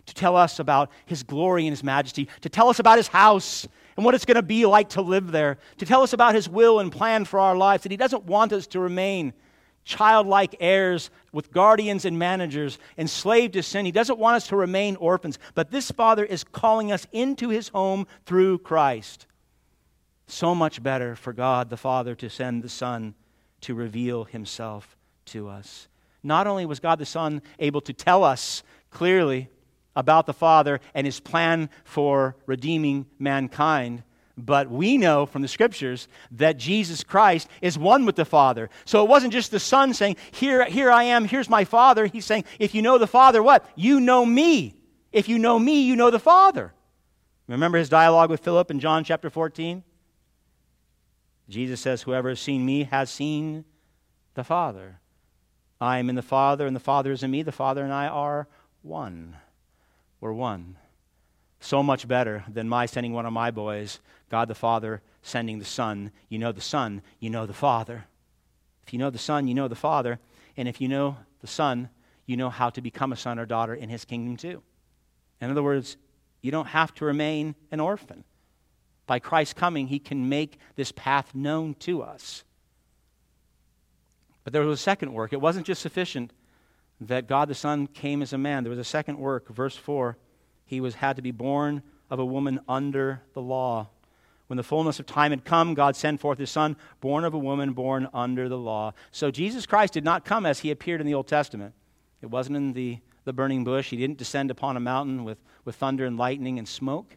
[0.07, 3.69] to tell us about his glory and his majesty, to tell us about his house
[3.97, 6.49] and what it's going to be like to live there, to tell us about his
[6.49, 9.33] will and plan for our lives, that he doesn't want us to remain
[9.85, 13.85] childlike heirs with guardians and managers, enslaved to sin.
[13.85, 17.69] He doesn't want us to remain orphans, but this Father is calling us into his
[17.69, 19.27] home through Christ.
[20.27, 23.15] So much better for God the Father to send the Son
[23.63, 25.89] to reveal himself to us.
[26.23, 29.49] Not only was God the Son able to tell us clearly
[29.95, 34.03] about the Father and his plan for redeeming mankind,
[34.37, 38.69] but we know from the scriptures that Jesus Christ is one with the Father.
[38.85, 42.07] So it wasn't just the Son saying, Here, here I am, here's my Father.
[42.07, 43.69] He's saying, If you know the Father, what?
[43.77, 44.75] You know me.
[45.13, 46.75] If you know me, you know the Father.
[47.47, 49.85] Remember his dialogue with Philip in John chapter 14?
[51.49, 53.65] Jesus says, Whoever has seen me has seen
[54.35, 54.99] the Father.
[55.81, 57.43] I am in the Father, and the Father is in me.
[57.43, 58.49] The Father and I are
[58.83, 59.37] one.
[60.21, 60.77] We're one
[61.65, 63.99] so much better than my sending one of my boys,
[64.31, 66.11] God the Father sending the Son.
[66.29, 68.05] You know the Son, you know the Father.
[68.87, 70.19] If you know the Son, you know the Father.
[70.59, 71.89] And if you know the Son,
[72.27, 74.63] you know how to become a son or daughter in His kingdom too.
[75.41, 75.97] In other words,
[76.43, 78.25] you don't have to remain an orphan.
[79.07, 82.45] By Christ's coming, He can make this path known to us.
[84.45, 85.33] But there was a second work.
[85.33, 86.33] It wasn't just sufficient
[87.01, 89.49] that God the Son came as a man, there was a second work.
[89.49, 90.19] Verse 4
[90.65, 93.89] he was, had to be born of a woman under the law.
[94.47, 97.39] When the fullness of time had come, God sent forth his son, born of a
[97.39, 98.93] woman, born under the law.
[99.11, 101.75] So Jesus Christ did not come as he appeared in the Old Testament.
[102.21, 103.91] It wasn't in the, the burning bush.
[103.91, 107.17] He didn't descend upon a mountain with, with thunder and lightning and smoke.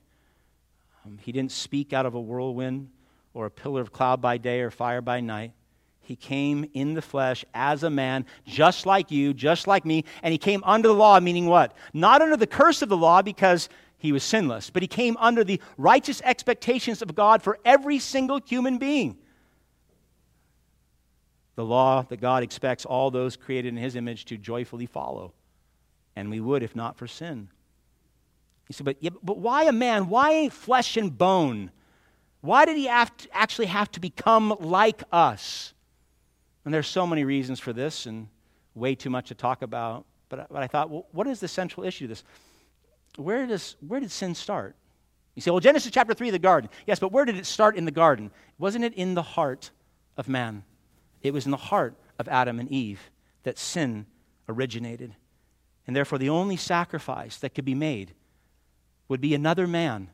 [1.05, 2.89] Um, he didn't speak out of a whirlwind
[3.33, 5.51] or a pillar of cloud by day or fire by night.
[6.07, 10.31] He came in the flesh as a man, just like you, just like me, and
[10.31, 11.73] he came under the law, meaning what?
[11.93, 13.67] Not under the curse of the law because
[13.97, 18.39] he was sinless, but he came under the righteous expectations of God for every single
[18.39, 19.17] human being.
[21.55, 25.33] The law that God expects all those created in his image to joyfully follow.
[26.15, 27.49] And we would if not for sin.
[28.69, 30.07] He said, but, yeah, but why a man?
[30.07, 31.69] Why flesh and bone?
[32.39, 35.73] Why did he have to, actually have to become like us?
[36.67, 38.27] And there's so many reasons for this and
[38.75, 40.05] way too much to talk about.
[40.27, 42.25] But, but I thought, well, what is the central issue to this?
[43.15, 44.75] Where, does, where did sin start?
[45.33, 46.69] You say, well, Genesis chapter 3, the garden.
[46.85, 48.31] Yes, but where did it start in the garden?
[48.59, 49.71] Wasn't it in the heart
[50.17, 50.65] of man?
[51.21, 53.11] It was in the heart of Adam and Eve
[53.43, 54.05] that sin
[54.49, 55.15] originated.
[55.87, 58.13] And therefore, the only sacrifice that could be made
[59.07, 60.09] would be another man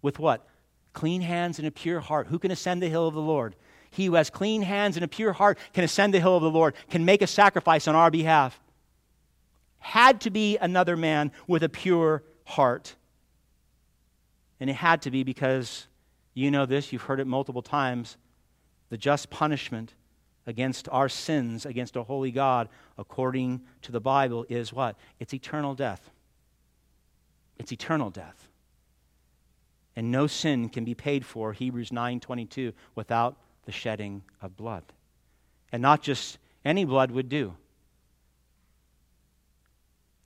[0.00, 0.48] with what?
[0.94, 2.28] Clean hands and a pure heart.
[2.28, 3.56] Who can ascend the hill of the Lord?
[3.90, 6.50] He who has clean hands and a pure heart can ascend the hill of the
[6.50, 8.60] Lord, can make a sacrifice on our behalf.
[9.78, 12.94] Had to be another man with a pure heart.
[14.60, 15.86] And it had to be because
[16.34, 18.16] you know this, you've heard it multiple times.
[18.90, 19.94] The just punishment
[20.46, 24.96] against our sins, against a holy God, according to the Bible, is what?
[25.20, 26.10] It's eternal death.
[27.58, 28.48] It's eternal death.
[29.94, 33.36] And no sin can be paid for, Hebrews 9:22, without
[33.68, 34.82] the shedding of blood.
[35.72, 37.54] And not just any blood would do.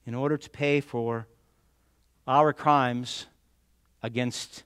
[0.07, 1.27] In order to pay for
[2.29, 3.27] our crimes
[4.01, 4.63] against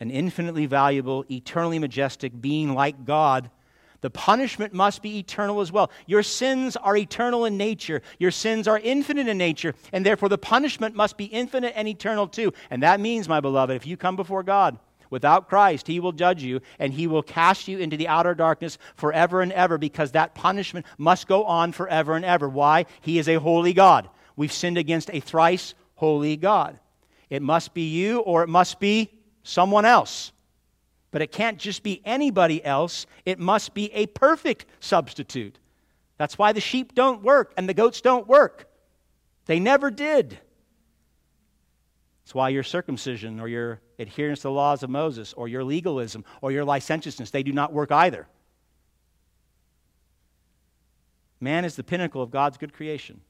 [0.00, 3.50] an infinitely valuable, eternally majestic being like God,
[4.00, 5.90] the punishment must be eternal as well.
[6.06, 8.00] Your sins are eternal in nature.
[8.18, 12.26] Your sins are infinite in nature, and therefore the punishment must be infinite and eternal
[12.26, 12.54] too.
[12.70, 14.78] And that means, my beloved, if you come before God
[15.10, 18.78] without Christ, He will judge you and He will cast you into the outer darkness
[18.96, 22.48] forever and ever because that punishment must go on forever and ever.
[22.48, 22.86] Why?
[23.00, 24.08] He is a holy God.
[24.36, 26.78] We've sinned against a thrice holy God.
[27.30, 29.10] It must be you or it must be
[29.42, 30.32] someone else.
[31.10, 35.58] But it can't just be anybody else, it must be a perfect substitute.
[36.18, 38.68] That's why the sheep don't work and the goats don't work.
[39.46, 40.38] They never did.
[42.22, 46.24] That's why your circumcision or your adherence to the laws of Moses or your legalism
[46.40, 48.26] or your licentiousness, they do not work either.
[51.40, 53.20] Man is the pinnacle of God's good creation.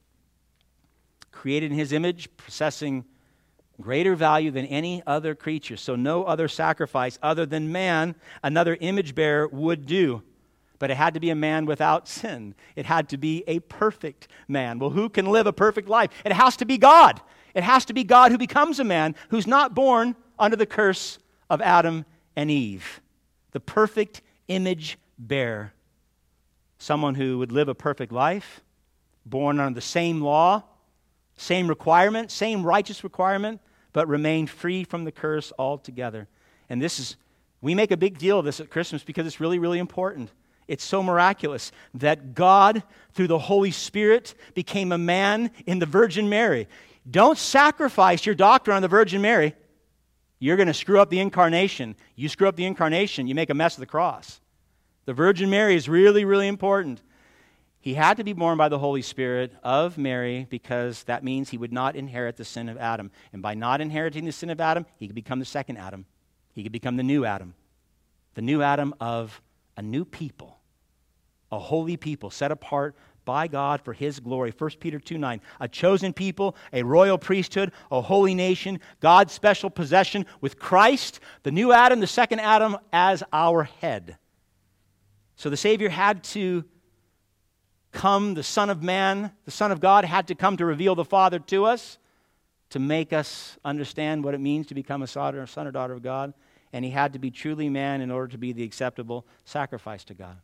[1.31, 3.04] Created in his image, possessing
[3.81, 5.76] greater value than any other creature.
[5.76, 10.22] So, no other sacrifice other than man, another image bearer, would do.
[10.78, 12.54] But it had to be a man without sin.
[12.76, 14.78] It had to be a perfect man.
[14.78, 16.11] Well, who can live a perfect life?
[16.24, 17.20] It has to be God.
[17.54, 21.18] It has to be God who becomes a man who's not born under the curse
[21.51, 22.05] of Adam
[22.37, 23.01] and Eve.
[23.53, 25.72] The perfect image bearer.
[26.79, 28.61] Someone who would live a perfect life,
[29.27, 30.62] born under the same law,
[31.37, 33.61] same requirement, same righteous requirement,
[33.92, 36.29] but remain free from the curse altogether.
[36.68, 37.16] And this is,
[37.61, 40.31] we make a big deal of this at Christmas because it's really, really important.
[40.68, 42.83] It's so miraculous that God,
[43.14, 46.68] through the Holy Spirit, became a man in the Virgin Mary.
[47.11, 49.55] Don't sacrifice your doctrine on the Virgin Mary.
[50.38, 51.96] You're going to screw up the incarnation.
[52.14, 54.40] You screw up the incarnation, you make a mess of the cross.
[55.05, 57.03] The Virgin Mary is really, really important.
[57.81, 61.59] He had to be born by the Holy Spirit of Mary because that means he
[61.59, 63.11] would not inherit the sin of Adam.
[63.33, 66.05] And by not inheriting the sin of Adam, he could become the second Adam.
[66.53, 67.55] He could become the new Adam.
[68.35, 69.40] The new Adam of
[69.77, 70.59] a new people,
[71.51, 72.96] a holy people set apart
[73.28, 74.54] by God for his glory.
[74.56, 75.42] 1 Peter 2 9.
[75.60, 81.50] A chosen people, a royal priesthood, a holy nation, God's special possession with Christ, the
[81.50, 84.16] new Adam, the second Adam, as our head.
[85.36, 86.64] So the Savior had to
[87.92, 91.04] come, the Son of Man, the Son of God, had to come to reveal the
[91.04, 91.98] Father to us,
[92.70, 96.32] to make us understand what it means to become a son or daughter of God.
[96.72, 100.14] And he had to be truly man in order to be the acceptable sacrifice to
[100.14, 100.38] God.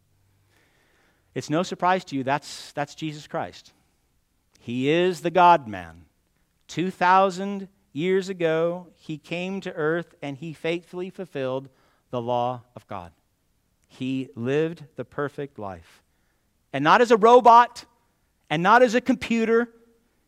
[1.34, 3.72] It's no surprise to you that's, that's Jesus Christ.
[4.60, 6.06] He is the God man.
[6.68, 11.68] 2,000 years ago, he came to earth and he faithfully fulfilled
[12.10, 13.12] the law of God.
[13.86, 16.02] He lived the perfect life
[16.74, 17.84] and not as a robot,
[18.50, 19.68] and not as a computer,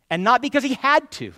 [0.09, 1.33] and not because he had to.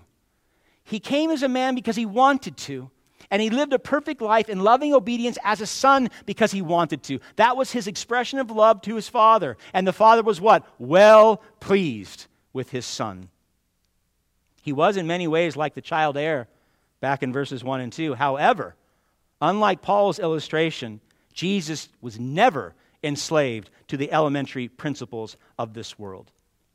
[0.84, 2.90] He came as a man because he wanted to.
[3.30, 7.02] And he lived a perfect life in loving obedience as a son because he wanted
[7.04, 7.20] to.
[7.36, 9.56] That was his expression of love to his father.
[9.74, 10.66] And the father was what?
[10.78, 13.28] Well pleased with his son.
[14.62, 16.48] He was in many ways like the child heir
[17.00, 18.14] back in verses 1 and 2.
[18.14, 18.74] However,
[19.40, 21.00] unlike Paul's illustration,
[21.32, 26.30] Jesus was never enslaved to the elementary principles of this world.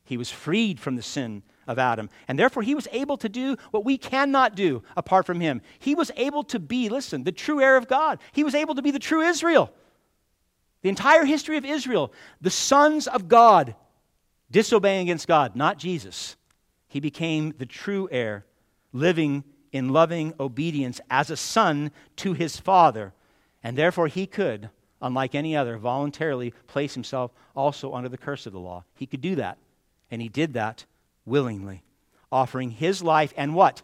[0.05, 2.09] He was freed from the sin of Adam.
[2.27, 5.61] And therefore, he was able to do what we cannot do apart from him.
[5.79, 8.19] He was able to be, listen, the true heir of God.
[8.31, 9.71] He was able to be the true Israel.
[10.81, 12.11] The entire history of Israel,
[12.41, 13.75] the sons of God
[14.51, 16.35] disobeying against God, not Jesus.
[16.87, 18.45] He became the true heir,
[18.91, 23.13] living in loving obedience as a son to his father.
[23.63, 24.69] And therefore, he could,
[25.01, 28.83] unlike any other, voluntarily place himself also under the curse of the law.
[28.93, 29.57] He could do that.
[30.11, 30.85] And he did that
[31.25, 31.83] willingly,
[32.31, 33.81] offering his life and what?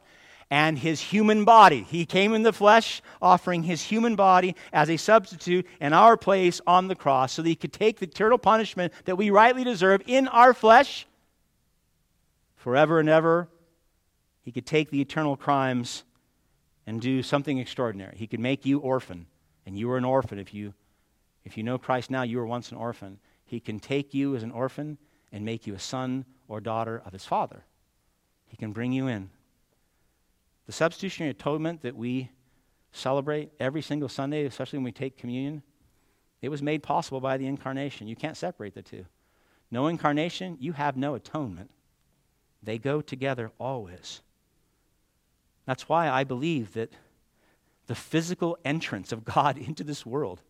[0.51, 1.83] And his human body.
[1.83, 6.59] He came in the flesh, offering his human body as a substitute in our place
[6.65, 10.01] on the cross so that he could take the eternal punishment that we rightly deserve
[10.07, 11.05] in our flesh
[12.55, 13.47] forever and ever.
[14.41, 16.03] He could take the eternal crimes
[16.87, 18.15] and do something extraordinary.
[18.17, 19.27] He could make you orphan,
[19.67, 20.73] and you were an orphan if you
[21.45, 23.19] if you know Christ now, you were once an orphan.
[23.45, 24.97] He can take you as an orphan
[25.31, 27.63] and make you a son or daughter of his father.
[28.47, 29.29] He can bring you in.
[30.65, 32.31] The substitutionary atonement that we
[32.91, 35.63] celebrate every single Sunday, especially when we take communion,
[36.41, 38.07] it was made possible by the incarnation.
[38.07, 39.05] You can't separate the two.
[39.71, 41.69] No incarnation, you have no atonement.
[42.63, 44.21] They go together always.
[45.65, 46.93] That's why I believe that
[47.85, 50.41] the physical entrance of God into this world,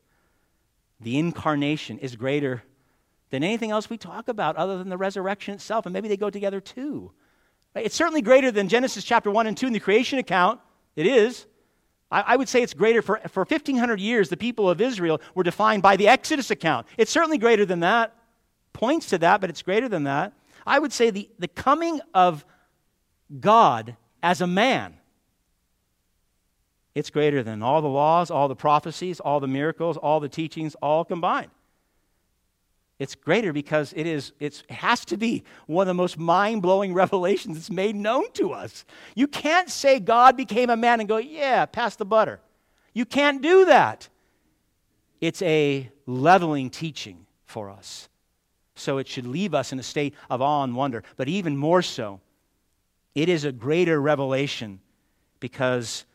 [0.99, 2.63] the incarnation, is greater
[3.29, 5.85] than anything else we talk about other than the resurrection itself.
[5.85, 7.11] And maybe they go together too.
[7.75, 10.59] It's certainly greater than Genesis chapter 1 and 2 in the creation account.
[10.95, 11.45] It is.
[12.11, 13.01] I, I would say it's greater.
[13.01, 16.87] For, for 1,500 years, the people of Israel were defined by the Exodus account.
[16.97, 18.15] It's certainly greater than that.
[18.73, 20.33] Points to that, but it's greater than that.
[20.65, 22.45] I would say the, the coming of
[23.39, 24.99] God as a man
[26.95, 30.75] it's greater than all the laws, all the prophecies, all the miracles, all the teachings,
[30.75, 31.49] all combined.
[32.99, 37.55] It's greater because it is it has to be one of the most mind-blowing revelations
[37.55, 38.85] that's made known to us.
[39.15, 42.41] You can't say God became a man and go, "Yeah, pass the butter."
[42.93, 44.09] You can't do that.
[45.21, 48.09] It's a leveling teaching for us.
[48.75, 51.81] So it should leave us in a state of awe and wonder, but even more
[51.81, 52.19] so,
[53.15, 54.79] it is a greater revelation
[55.39, 56.05] because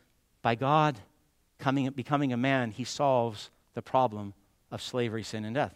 [0.41, 0.99] by God
[1.57, 4.33] coming becoming a man, he solves the problem
[4.69, 5.73] of slavery, sin and death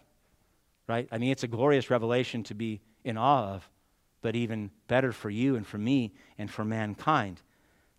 [0.89, 1.07] right?
[1.11, 3.69] I mean, it's a glorious revelation to be in awe of,
[4.21, 7.41] but even better for you and for me and for mankind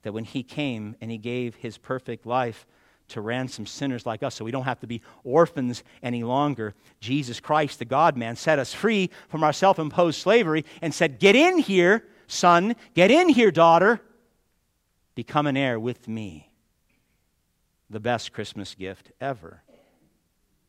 [0.02, 2.66] that when he came and he gave his perfect life
[3.08, 7.38] to ransom sinners like us so we don't have to be orphans any longer, Jesus
[7.38, 11.36] Christ, the God man, set us free from our self imposed slavery and said, Get
[11.36, 14.00] in here, son, get in here, daughter,
[15.14, 16.50] become an heir with me.
[17.88, 19.62] The best Christmas gift ever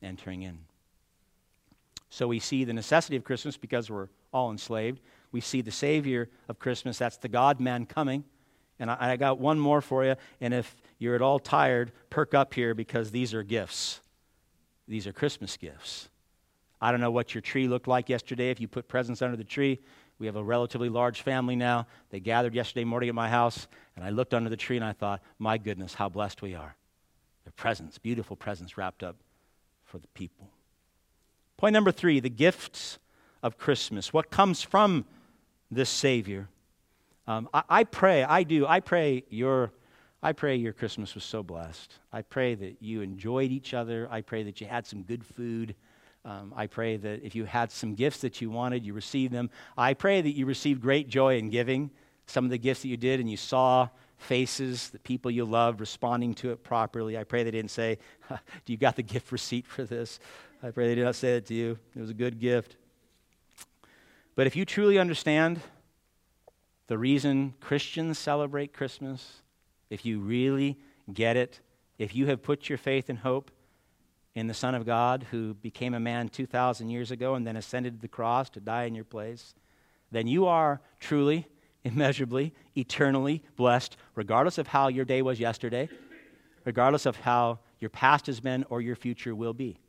[0.01, 0.59] entering in.
[2.11, 4.99] So we see the necessity of Christmas because we're all enslaved.
[5.31, 8.25] We see the Savior of Christmas, that's the God man coming.
[8.79, 10.15] And I, I, got one more for you.
[10.41, 14.01] And if you're at all tired, perk up here because these are gifts.
[14.89, 16.09] These are Christmas gifts.
[16.81, 19.45] I don't know what your tree looked like yesterday, if you put presents under the
[19.45, 19.79] tree.
[20.19, 21.87] We have a relatively large family now.
[22.09, 24.91] They gathered yesterday morning at my house, and I looked under the tree and I
[24.91, 26.75] thought, my goodness, how blessed we are.
[27.45, 29.15] They're presents, beautiful presents wrapped up
[29.85, 30.49] for the people.
[31.61, 32.97] Point number three the gifts
[33.43, 34.11] of Christmas.
[34.11, 35.05] What comes from
[35.69, 36.49] this Savior?
[37.27, 39.71] Um, I, I, pray, I do, I pray your.
[40.23, 41.99] I pray your Christmas was so blessed.
[42.11, 44.07] I pray that you enjoyed each other.
[44.09, 45.75] I pray that you had some good food.
[46.25, 49.51] Um, I pray that if you had some gifts that you wanted, you received them.
[49.77, 51.91] I pray that you received great joy in giving
[52.25, 53.87] some of the gifts that you did and you saw
[54.17, 57.17] faces, the people you loved responding to it properly.
[57.17, 57.97] I pray they didn't say,
[58.29, 60.19] Do you got the gift receipt for this?
[60.63, 61.79] I pray they did not say it to you.
[61.95, 62.75] It was a good gift.
[64.35, 65.59] But if you truly understand
[66.85, 69.41] the reason Christians celebrate Christmas,
[69.89, 70.77] if you really
[71.11, 71.61] get it,
[71.97, 73.49] if you have put your faith and hope
[74.35, 77.95] in the Son of God who became a man 2,000 years ago and then ascended
[77.95, 79.55] to the cross to die in your place,
[80.11, 81.47] then you are truly,
[81.83, 85.89] immeasurably, eternally blessed, regardless of how your day was yesterday,
[86.65, 89.79] regardless of how your past has been or your future will be.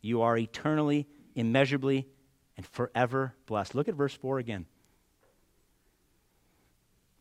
[0.00, 2.06] You are eternally, immeasurably,
[2.56, 3.74] and forever blessed.
[3.74, 4.66] Look at verse 4 again.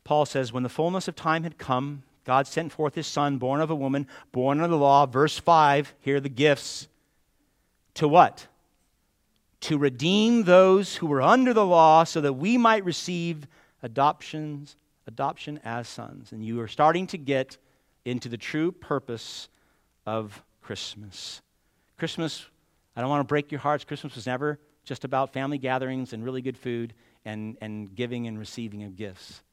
[0.03, 3.61] Paul says, When the fullness of time had come, God sent forth his son, born
[3.61, 5.05] of a woman, born under the law.
[5.05, 6.87] Verse 5, here are the gifts.
[7.95, 8.47] To what?
[9.61, 13.47] To redeem those who were under the law so that we might receive
[13.81, 14.75] adoptions,
[15.07, 16.31] adoption as sons.
[16.31, 17.57] And you are starting to get
[18.05, 19.49] into the true purpose
[20.05, 21.41] of Christmas.
[21.97, 22.45] Christmas
[22.97, 23.85] I don't want to break your hearts.
[23.85, 26.95] Christmas was never just about family gatherings and really good food
[27.25, 29.43] and, and giving and receiving of gifts.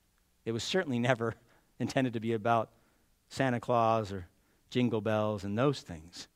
[0.46, 1.34] It was certainly never
[1.78, 2.70] intended to be about
[3.28, 4.26] Santa Claus or
[4.70, 6.26] jingle bells and those things.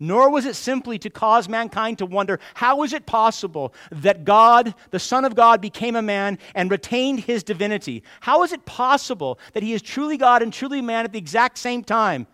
[0.00, 4.74] Nor was it simply to cause mankind to wonder how is it possible that God,
[4.90, 8.02] the Son of God, became a man and retained his divinity?
[8.20, 11.58] How is it possible that he is truly God and truly man at the exact
[11.58, 12.26] same time?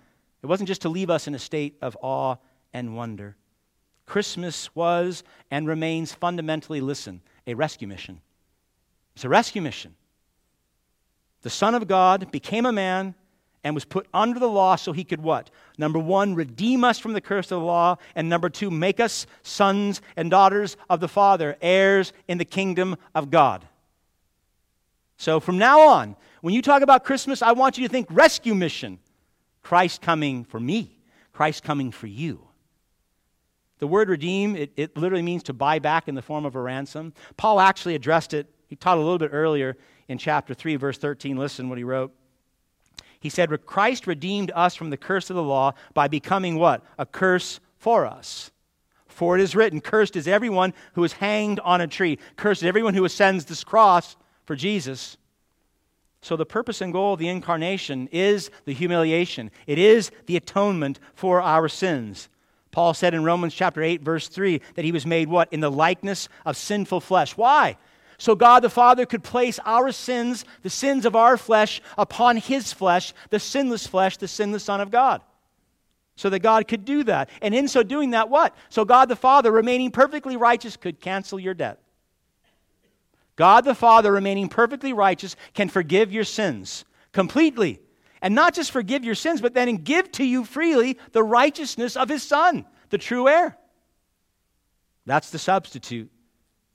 [0.42, 2.36] It wasn't just to leave us in a state of awe
[2.72, 3.36] and wonder.
[4.06, 8.20] Christmas was and remains fundamentally, listen, a rescue mission.
[9.14, 9.94] It's a rescue mission.
[11.42, 13.14] The Son of God became a man
[13.64, 15.50] and was put under the law so he could what?
[15.78, 17.96] Number one, redeem us from the curse of the law.
[18.14, 22.96] And number two, make us sons and daughters of the Father, heirs in the kingdom
[23.14, 23.66] of God.
[25.16, 28.54] So from now on, when you talk about Christmas, I want you to think rescue
[28.54, 28.98] mission.
[29.62, 30.98] Christ coming for me,
[31.32, 32.48] Christ coming for you.
[33.82, 36.60] The word redeem, it, it literally means to buy back in the form of a
[36.60, 37.12] ransom.
[37.36, 39.76] Paul actually addressed it, he taught a little bit earlier
[40.06, 41.36] in chapter 3, verse 13.
[41.36, 42.14] Listen what he wrote.
[43.18, 46.84] He said, Christ redeemed us from the curse of the law by becoming what?
[46.96, 48.52] A curse for us.
[49.08, 52.20] For it is written, Cursed is everyone who is hanged on a tree.
[52.36, 54.14] Cursed is everyone who ascends this cross
[54.44, 55.16] for Jesus.
[56.20, 61.00] So, the purpose and goal of the incarnation is the humiliation, it is the atonement
[61.16, 62.28] for our sins.
[62.72, 65.52] Paul said in Romans chapter 8, verse 3, that he was made what?
[65.52, 67.36] In the likeness of sinful flesh.
[67.36, 67.76] Why?
[68.18, 72.72] So God the Father could place our sins, the sins of our flesh, upon his
[72.72, 75.20] flesh, the sinless flesh, the sinless Son of God.
[76.16, 77.28] So that God could do that.
[77.42, 78.54] And in so doing that, what?
[78.70, 81.78] So God the Father, remaining perfectly righteous, could cancel your debt.
[83.36, 87.80] God the Father, remaining perfectly righteous, can forgive your sins completely
[88.22, 92.08] and not just forgive your sins, but then give to you freely the righteousness of
[92.08, 93.58] his Son, the true heir.
[95.04, 96.10] That's the substitute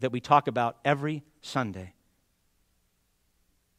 [0.01, 1.93] that we talk about every Sunday.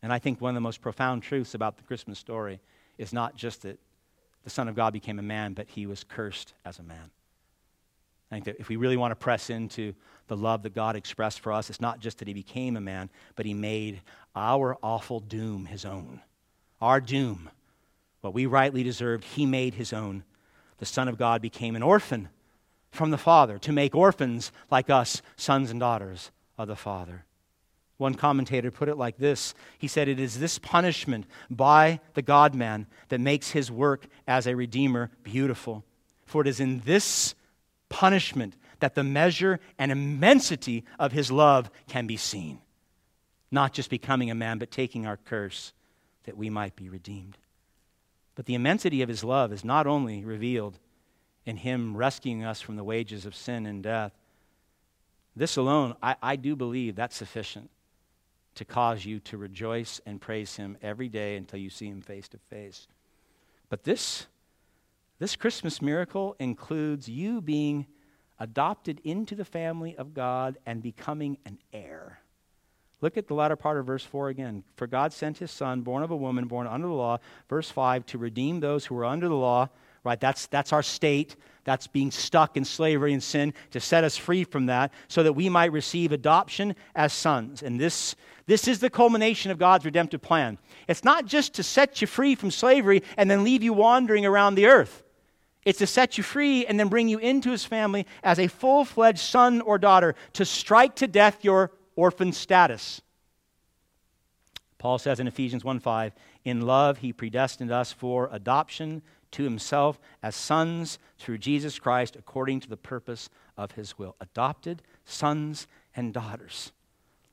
[0.03, 2.61] And I think one of the most profound truths about the Christmas story
[2.97, 3.79] is not just that
[4.45, 7.11] the Son of God became a man, but he was cursed as a man.
[8.31, 9.95] I think that if we really want to press into
[10.27, 13.11] the love that God expressed for us, it's not just that he became a man,
[13.37, 14.03] but he made
[14.37, 16.21] our awful doom his own.
[16.81, 17.51] Our doom
[18.21, 20.25] what we rightly deserved, he made his own.
[20.79, 22.29] The Son of God became an orphan
[22.91, 27.25] from the Father to make orphans like us, sons and daughters of the Father.
[27.97, 32.55] One commentator put it like this He said, It is this punishment by the God
[32.55, 35.85] man that makes his work as a Redeemer beautiful.
[36.25, 37.35] For it is in this
[37.89, 42.61] punishment that the measure and immensity of his love can be seen.
[43.51, 45.73] Not just becoming a man, but taking our curse
[46.25, 47.39] that we might be redeemed.
[48.39, 50.79] But the immensity of his love is not only revealed
[51.45, 54.13] in him rescuing us from the wages of sin and death.
[55.35, 57.69] This alone, I, I do believe that's sufficient
[58.55, 62.29] to cause you to rejoice and praise him every day until you see him face
[62.29, 62.87] to face.
[63.71, 64.29] But this,
[65.19, 67.89] this Christmas miracle includes you being
[68.39, 72.21] adopted into the family of God and becoming an heir.
[73.01, 74.65] Look at the latter part of verse 4 again.
[74.77, 77.19] For God sent his son, born of a woman, born under the law,
[77.49, 79.69] verse 5, to redeem those who were under the law,
[80.03, 80.19] right?
[80.19, 81.37] That's, that's our state.
[81.63, 85.35] That's being stuck in slavery and sin, to set us free from that, so that
[85.35, 87.63] we might receive adoption as sons.
[87.63, 90.59] And this, this is the culmination of God's redemptive plan.
[90.89, 94.55] It's not just to set you free from slavery and then leave you wandering around
[94.55, 95.05] the earth.
[95.65, 98.87] It's to set you free and then bring you into his family as a full
[98.87, 103.03] fledged son or daughter, to strike to death your orphan status.
[104.79, 110.37] Paul says in Ephesians 1:5, "In love he predestined us for adoption to himself as
[110.37, 116.71] sons through Jesus Christ according to the purpose of his will." Adopted sons and daughters.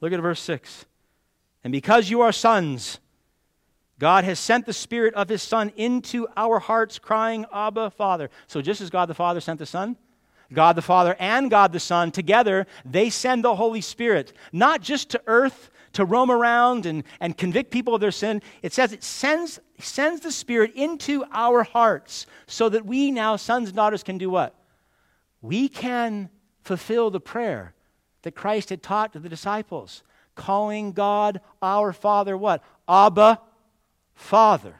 [0.01, 0.85] Look at verse 6.
[1.63, 2.99] And because you are sons,
[3.99, 8.29] God has sent the Spirit of His Son into our hearts, crying, Abba, Father.
[8.47, 9.97] So, just as God the Father sent the Son,
[10.53, 15.09] God the Father and God the Son, together, they send the Holy Spirit, not just
[15.11, 18.41] to earth to roam around and, and convict people of their sin.
[18.61, 23.69] It says it sends, sends the Spirit into our hearts so that we now, sons
[23.69, 24.53] and daughters, can do what?
[25.41, 26.29] We can
[26.63, 27.73] fulfill the prayer
[28.23, 30.03] that Christ had taught to the disciples,
[30.35, 32.61] calling God our Father what?
[32.89, 33.39] Abba,
[34.15, 34.75] Father.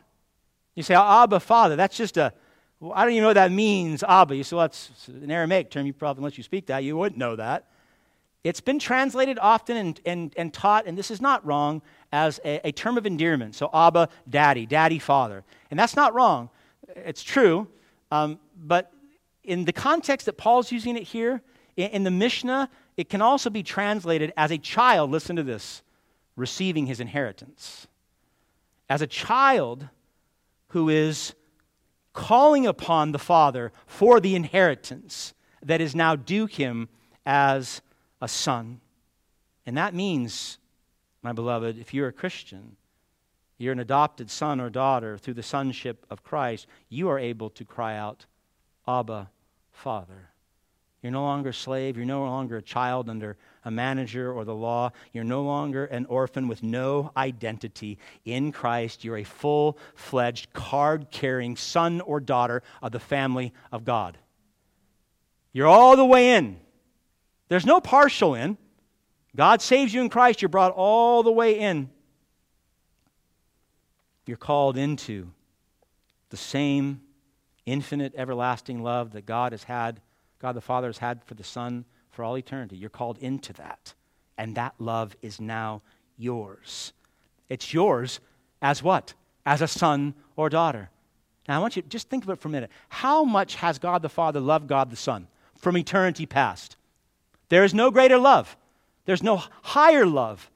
[0.76, 1.76] You say, Abba, Father.
[1.78, 2.34] That's just a
[2.80, 4.43] well, I don't even know what that means, Abba.
[4.43, 5.86] So that's an Aramaic term.
[5.86, 7.67] You probably, unless you speak that, you wouldn't know that.
[8.43, 12.67] It's been translated often and, and, and taught, and this is not wrong, as a,
[12.67, 13.55] a term of endearment.
[13.55, 15.43] So, Abba, daddy, daddy, father.
[15.71, 16.49] And that's not wrong.
[16.95, 17.67] It's true.
[18.11, 18.91] Um, but
[19.43, 21.41] in the context that Paul's using it here,
[21.76, 25.82] In, in the Mishnah, it can also be translated as a child, listen to this,
[26.36, 27.88] receiving his inheritance.
[28.88, 29.89] As a child
[30.69, 31.34] who is
[32.16, 36.89] calling upon the Father for the inheritance that is now due him
[37.26, 37.82] as
[38.22, 38.80] a son.
[39.66, 40.57] And that means,
[41.22, 42.78] my beloved, if you're a Christian,
[43.57, 47.66] you're an adopted son or daughter through the sonship of Christ, you are able to
[47.66, 48.26] cry out,
[48.88, 49.30] Abba,
[49.72, 50.30] Father.
[51.06, 51.97] You're no longer a slave.
[51.97, 54.91] You're no longer a child under a manager or the law.
[55.14, 57.99] You're no longer an orphan with no identity.
[58.26, 63.86] In Christ, you're a full fledged, card carrying son or daughter of the family of
[63.86, 64.18] God.
[65.53, 66.60] You're all the way in.
[67.49, 68.58] There's no partial in.
[69.36, 70.41] God saves you in Christ.
[70.41, 71.91] You're brought all the way in.
[74.26, 75.30] You're called into
[76.32, 77.01] the same
[77.68, 80.01] infinite, everlasting love that God has had
[80.40, 82.78] God the Father has had for the Son for all eternity.
[82.78, 83.94] You're called into that.
[84.38, 85.82] And that love is now
[86.18, 86.94] yours.
[87.50, 88.20] It's yours
[88.62, 89.14] as what?
[89.46, 90.90] As a son or daughter.
[91.48, 92.72] Now, I want you to just think of it for a minute.
[92.90, 95.28] How much has God the Father loved God the Son
[95.58, 96.76] from eternity past?
[97.50, 98.58] There is no greater love,
[99.06, 100.50] there's no higher love.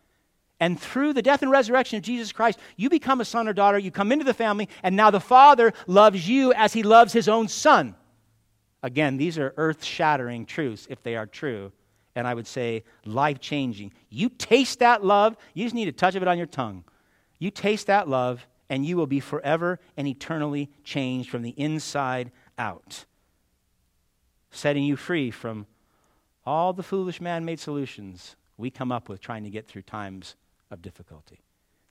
[0.61, 3.79] And through the death and resurrection of Jesus Christ, you become a son or daughter,
[3.79, 7.29] you come into the family, and now the Father loves you as he loves his
[7.29, 7.95] own son.
[8.81, 11.71] Again, these are earth shattering truths if they are true.
[12.15, 13.93] And I would say life changing.
[14.09, 16.83] You taste that love, you just need a touch of it on your tongue.
[17.37, 22.31] You taste that love, and you will be forever and eternally changed from the inside
[22.57, 23.05] out,
[24.51, 25.65] setting you free from
[26.45, 30.35] all the foolish man made solutions we come up with trying to get through times
[30.69, 31.39] of difficulty,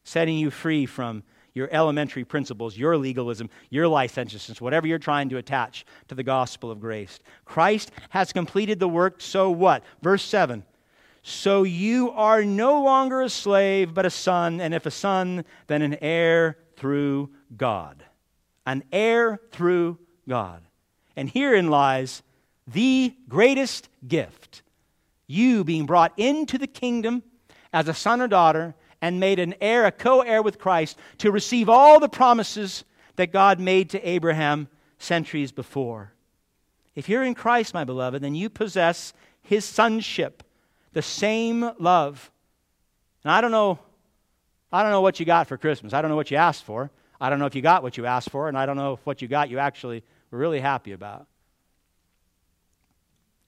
[0.05, 1.23] setting you free from
[1.55, 6.71] your elementary principles, your legalism, your licentiousness, whatever you're trying to attach to the gospel
[6.71, 7.21] of grace.
[7.45, 9.83] Christ has completed the work, so what?
[10.03, 10.65] Verse 7
[11.23, 15.83] So you are no longer a slave, but a son, and if a son, then
[15.83, 18.05] an heir through God.
[18.67, 20.63] An heir through God.
[21.17, 22.23] And herein lies
[22.67, 24.63] the greatest gift
[25.27, 27.23] you being brought into the kingdom
[27.73, 31.31] as a son or daughter and made an heir, a co heir with Christ, to
[31.31, 32.85] receive all the promises
[33.17, 34.69] that God made to Abraham
[34.99, 36.13] centuries before.
[36.95, 40.43] If you're in Christ, my beloved, then you possess his sonship,
[40.93, 42.31] the same love.
[43.23, 43.79] And I don't know,
[44.73, 45.93] I don't know what you got for Christmas.
[45.93, 46.91] I don't know what you asked for.
[47.21, 49.07] I don't know if you got what you asked for, and I don't know if
[49.07, 51.27] what you got you actually were really happy about.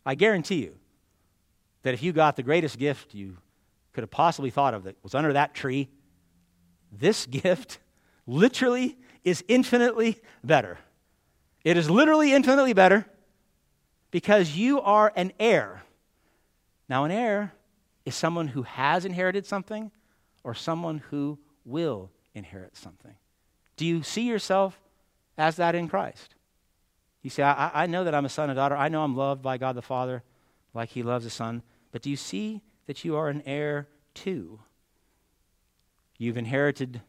[0.04, 0.74] I guarantee you
[1.82, 3.36] that if you got the greatest gift you
[3.92, 5.88] could have possibly thought of that was under that tree,
[6.92, 7.78] this gift
[8.26, 10.78] literally is infinitely better.
[11.64, 13.06] It is literally infinitely better
[14.10, 15.82] because you are an heir.
[16.88, 17.52] Now, an heir
[18.04, 19.90] is someone who has inherited something
[20.42, 23.14] or someone who will inherit something.
[23.76, 24.80] Do you see yourself
[25.36, 26.34] as that in Christ?
[27.22, 28.76] You say, I, I know that I'm a son and daughter.
[28.76, 30.22] I know I'm loved by God the Father
[30.72, 31.62] like he loves the Son.
[31.92, 34.58] But do you see that you are an heir too.
[36.18, 37.00] You've inherited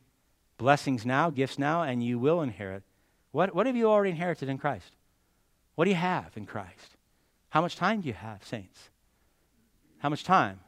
[0.59, 2.83] blessings now, gifts now, and you will inherit.
[3.31, 4.91] What, what have you already inherited in Christ?
[5.73, 6.97] What do you have in Christ?
[7.49, 8.91] How much time do you have, saints?
[9.97, 10.59] How much time?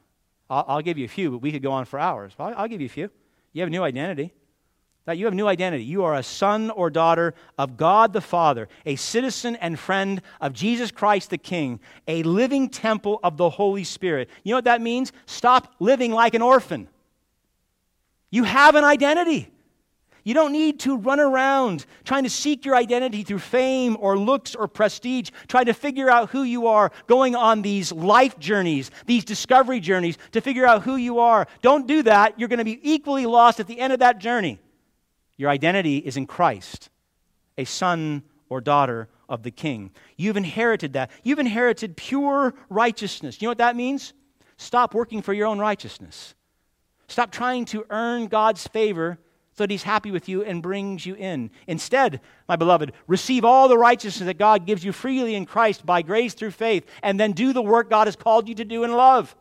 [0.49, 2.34] I'll, I'll give you a few, but we could go on for hours.
[2.39, 3.11] I'll, I'll give you a few.
[3.51, 4.34] You have a new identity.
[5.05, 5.83] That you have new identity.
[5.83, 10.53] You are a son or daughter of God the Father, a citizen and friend of
[10.53, 14.29] Jesus Christ the King, a living temple of the Holy Spirit.
[14.43, 15.11] You know what that means?
[15.25, 16.87] Stop living like an orphan.
[18.29, 19.49] You have an identity.
[20.23, 24.55] You don't need to run around trying to seek your identity through fame or looks
[24.55, 29.25] or prestige, trying to figure out who you are, going on these life journeys, these
[29.25, 31.45] discovery journeys to figure out who you are.
[31.61, 32.39] Don't do that.
[32.39, 34.59] You're going to be equally lost at the end of that journey.
[35.38, 36.89] Your identity is in Christ,
[37.57, 39.91] a son or daughter of the king.
[40.15, 41.11] You've inherited that.
[41.23, 43.41] You've inherited pure righteousness.
[43.41, 44.13] You know what that means?
[44.57, 46.36] Stop working for your own righteousness.
[47.07, 49.17] Stop trying to earn God's favor
[49.55, 51.51] so that He's happy with you and brings you in.
[51.67, 56.01] Instead, my beloved, receive all the righteousness that God gives you freely in Christ by
[56.01, 58.91] grace through faith, and then do the work God has called you to do in
[58.91, 59.36] love.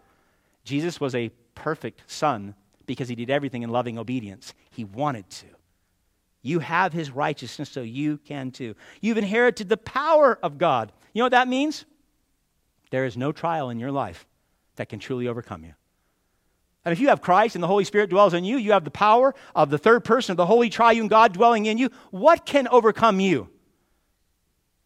[0.64, 2.54] Jesus was a perfect son
[2.86, 4.54] because he did everything in loving obedience.
[4.70, 5.46] He wanted to.
[6.42, 8.74] You have his righteousness, so you can too.
[9.00, 10.92] You've inherited the power of God.
[11.12, 11.84] You know what that means?
[12.90, 14.26] There is no trial in your life
[14.76, 15.74] that can truly overcome you.
[16.84, 18.90] And if you have Christ and the Holy Spirit dwells in you, you have the
[18.90, 21.90] power of the third person of the Holy Triune God dwelling in you.
[22.10, 23.48] What can overcome you?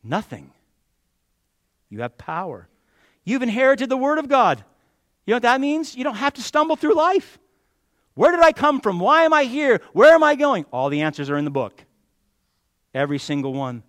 [0.05, 0.53] Nothing.
[1.89, 2.69] You have power.
[3.25, 4.63] You've inherited the Word of God.
[5.25, 5.97] You know what that means?
[5.97, 7.39] You don't have to stumble through life.
[8.17, 8.99] Where did I come from?
[8.99, 9.83] Why am I here?
[9.93, 10.65] Where am I going?
[10.73, 11.85] All the answers are in the book.
[12.95, 13.83] Every single one.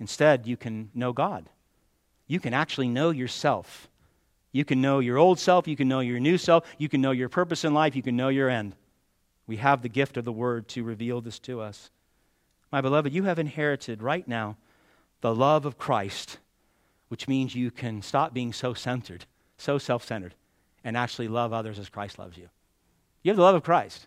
[0.00, 1.48] Instead, you can know God.
[2.26, 3.88] You can actually know yourself.
[4.52, 5.68] You can know your old self.
[5.68, 6.64] You can know your new self.
[6.78, 7.94] You can know your purpose in life.
[7.94, 8.74] You can know your end.
[9.46, 11.90] We have the gift of the Word to reveal this to us.
[12.72, 14.56] My beloved, you have inherited right now
[15.20, 16.38] the love of Christ,
[17.08, 19.26] which means you can stop being so centered,
[19.58, 20.34] so self centered,
[20.82, 22.48] and actually love others as Christ loves you.
[23.24, 24.06] You have the love of Christ.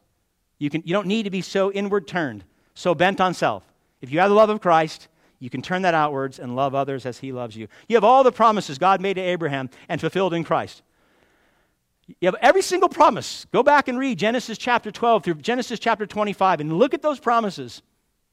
[0.60, 3.64] You, can, you don't need to be so inward turned, so bent on self.
[4.00, 5.10] If you have the love of Christ,
[5.40, 7.68] you can turn that outwards and love others as he loves you.
[7.90, 10.82] You have all the promises God made to Abraham and fulfilled in Christ.
[12.22, 13.46] You have every single promise.
[13.52, 17.20] Go back and read Genesis chapter 12 through Genesis chapter 25 and look at those
[17.20, 17.82] promises.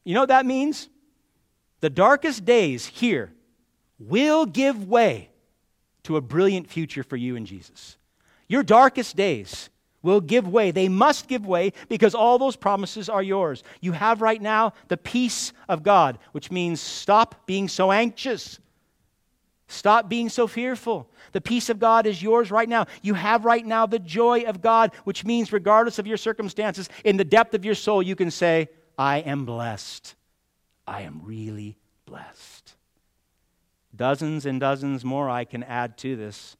[0.04, 0.88] You know what that means?
[1.80, 3.32] The darkest days here
[3.98, 5.30] will give way
[6.04, 7.96] to a brilliant future for you in Jesus.
[8.48, 9.70] Your darkest days
[10.04, 10.70] will give way.
[10.70, 13.64] They must give way because all those promises are yours.
[13.80, 18.60] You have right now the peace of God, which means stop being so anxious.
[19.66, 21.08] Stop being so fearful.
[21.32, 22.86] The peace of God is yours right now.
[23.02, 27.16] You have right now the joy of God, which means, regardless of your circumstances, in
[27.16, 30.14] the depth of your soul, you can say, I am blessed.
[30.86, 32.76] I am really blessed.
[33.96, 36.56] Dozens and dozens more I can add to this.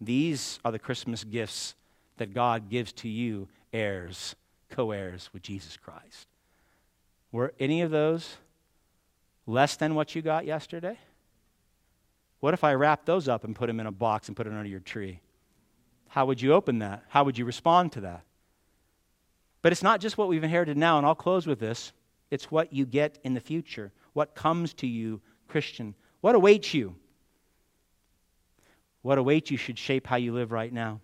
[0.00, 1.74] These are the Christmas gifts
[2.20, 4.36] that God gives to you heirs,
[4.68, 6.28] co heirs with Jesus Christ.
[7.32, 8.36] Were any of those
[9.46, 10.98] less than what you got yesterday?
[12.40, 14.52] What if I wrapped those up and put them in a box and put it
[14.52, 15.20] under your tree?
[16.08, 17.04] How would you open that?
[17.08, 18.22] How would you respond to that?
[19.62, 21.92] But it's not just what we've inherited now, and I'll close with this.
[22.30, 25.94] It's what you get in the future, what comes to you, Christian.
[26.20, 26.96] What awaits you?
[29.00, 31.00] What awaits you should shape how you live right now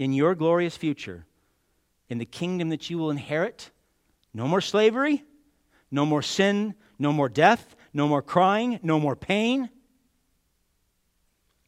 [0.00, 1.26] in your glorious future,
[2.08, 3.70] in the kingdom that you will inherit,
[4.32, 5.22] no more slavery,
[5.90, 9.68] no more sin, no more death, no more crying, no more pain,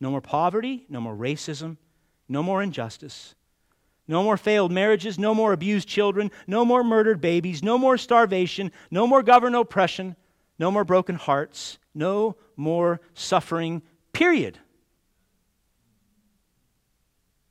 [0.01, 1.76] no more poverty, no more racism,
[2.26, 3.35] no more injustice,
[4.09, 8.72] no more failed marriages, no more abused children, no more murdered babies, no more starvation,
[8.91, 10.16] no more government oppression,
[10.59, 13.83] no more broken hearts, no more suffering,
[14.14, 14.59] period.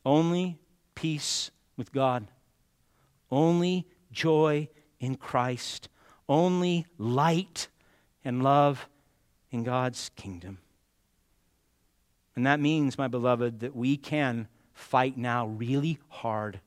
[0.03, 0.57] Only
[0.95, 2.27] peace with God,
[3.29, 4.67] only joy
[4.99, 5.89] in Christ,
[6.27, 7.67] only light
[8.23, 8.87] and love
[9.51, 10.59] in God's kingdom.
[12.35, 16.61] And that means, my beloved, that we can fight now really hard.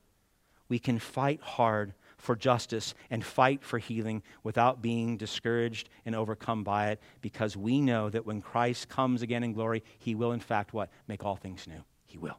[0.69, 6.63] We can fight hard for justice and fight for healing without being discouraged and overcome
[6.63, 10.39] by it because we know that when Christ comes again in glory, he will, in
[10.39, 10.89] fact, what?
[11.07, 11.83] Make all things new.
[12.05, 12.37] He will.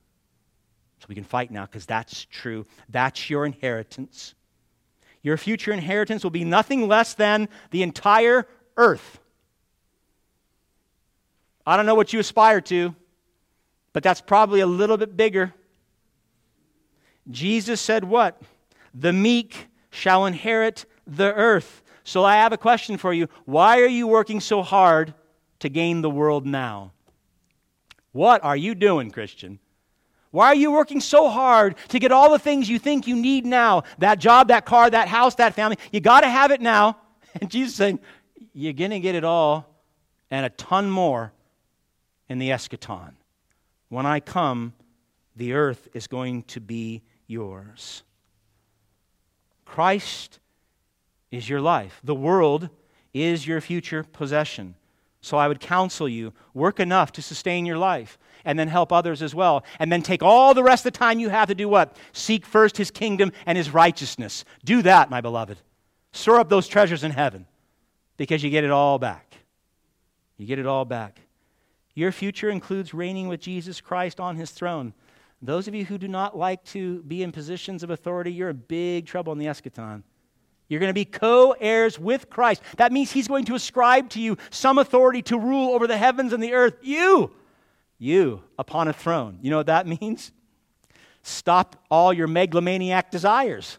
[0.99, 2.67] So we can fight now because that's true.
[2.89, 4.35] That's your inheritance.
[5.23, 9.19] Your future inheritance will be nothing less than the entire earth.
[11.67, 12.95] I don't know what you aspire to,
[13.93, 15.53] but that's probably a little bit bigger.
[17.31, 18.41] Jesus said, What?
[18.95, 21.83] The meek shall inherit the earth.
[22.05, 23.29] So I have a question for you.
[23.47, 25.13] Why are you working so hard
[25.59, 26.93] to gain the world now?
[28.13, 29.59] What are you doing, Christian?
[30.37, 33.47] Why are you working so hard to get all the things you think you need
[33.47, 33.85] now?
[33.97, 35.79] That job, that car, that house, that family.
[35.93, 36.99] You got to have it now.
[37.41, 38.01] And Jesus saying,
[38.53, 39.67] You're going to get it all
[40.31, 41.33] and a ton more
[42.29, 43.13] in the eschaton.
[43.89, 44.75] When I come,
[45.37, 48.03] the earth is going to be yours.
[49.65, 50.39] Christ
[51.31, 52.69] is your life, the world
[53.15, 54.75] is your future possession.
[55.23, 59.21] So I would counsel you work enough to sustain your life and then help others
[59.21, 59.65] as well.
[59.79, 61.95] And then take all the rest of the time you have to do what?
[62.13, 64.47] Seek first his kingdom and his righteousness.
[64.65, 65.59] Do that, my beloved.
[66.13, 67.45] Store up those treasures in heaven
[68.17, 69.37] because you get it all back.
[70.39, 71.21] You get it all back.
[71.95, 74.95] Your future includes reigning with Jesus Christ on his throne.
[75.43, 78.63] Those of you who do not like to be in positions of authority, you're in
[78.69, 80.03] big trouble in the eschaton.
[80.69, 82.63] You're going to be co heirs with Christ.
[82.77, 86.33] That means he's going to ascribe to you some authority to rule over the heavens
[86.33, 86.75] and the earth.
[86.83, 87.33] You
[87.99, 89.39] you upon a throne.
[89.43, 90.33] You know what that means?
[91.23, 93.79] Stop all your megalomaniac desires.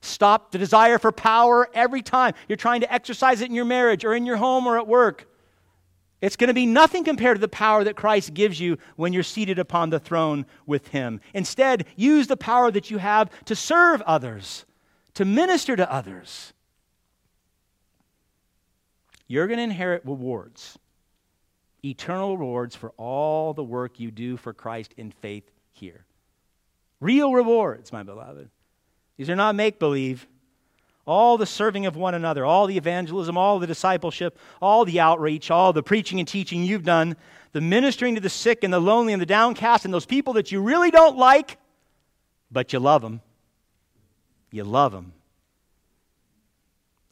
[0.00, 4.04] Stop the desire for power every time you're trying to exercise it in your marriage
[4.04, 5.28] or in your home or at work.
[6.22, 9.22] It's going to be nothing compared to the power that Christ gives you when you're
[9.22, 11.20] seated upon the throne with Him.
[11.34, 14.64] Instead, use the power that you have to serve others,
[15.14, 16.54] to minister to others.
[19.28, 20.78] You're going to inherit rewards
[21.90, 26.04] eternal rewards for all the work you do for Christ in faith here.
[27.00, 28.48] Real rewards, my beloved.
[29.16, 30.26] These are not make believe.
[31.06, 35.50] All the serving of one another, all the evangelism, all the discipleship, all the outreach,
[35.50, 37.16] all the preaching and teaching you've done,
[37.52, 40.50] the ministering to the sick and the lonely and the downcast and those people that
[40.50, 41.58] you really don't like,
[42.50, 43.20] but you love them.
[44.50, 45.12] You love them.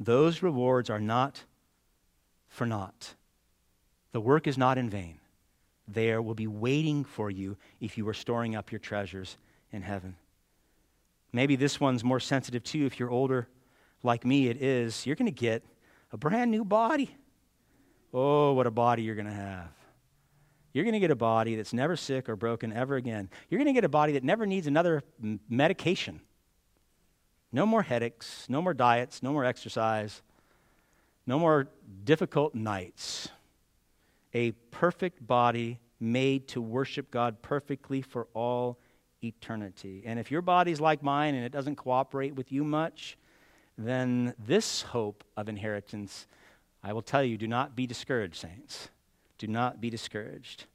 [0.01, 1.45] Those rewards are not
[2.49, 3.15] for naught.
[4.15, 5.19] The work is not in vain.
[5.89, 9.37] There will be waiting for you if you are storing up your treasures
[9.73, 10.15] in heaven.
[11.33, 12.87] Maybe this one's more sensitive too.
[12.87, 13.49] If you're older,
[14.05, 15.05] like me, it is.
[15.05, 15.65] You're going to get
[16.13, 17.17] a brand new body.
[18.13, 19.73] Oh, what a body you're going to have.
[20.73, 23.29] You're going to get a body that's never sick or broken ever again.
[23.51, 25.03] You're going to get a body that never needs another
[25.49, 26.21] medication.
[27.51, 30.23] No more headaches, no more diets, no more exercise,
[31.27, 31.67] no more
[32.05, 33.29] difficult nights.
[34.35, 38.79] A perfect body made to worship God perfectly for all
[39.23, 40.03] eternity.
[40.05, 43.17] And if your body's like mine and it doesn't cooperate with you much,
[43.79, 46.27] then this hope of inheritance,
[46.83, 48.91] I will tell you, do not be discouraged, saints.
[49.39, 50.67] Do not be discouraged.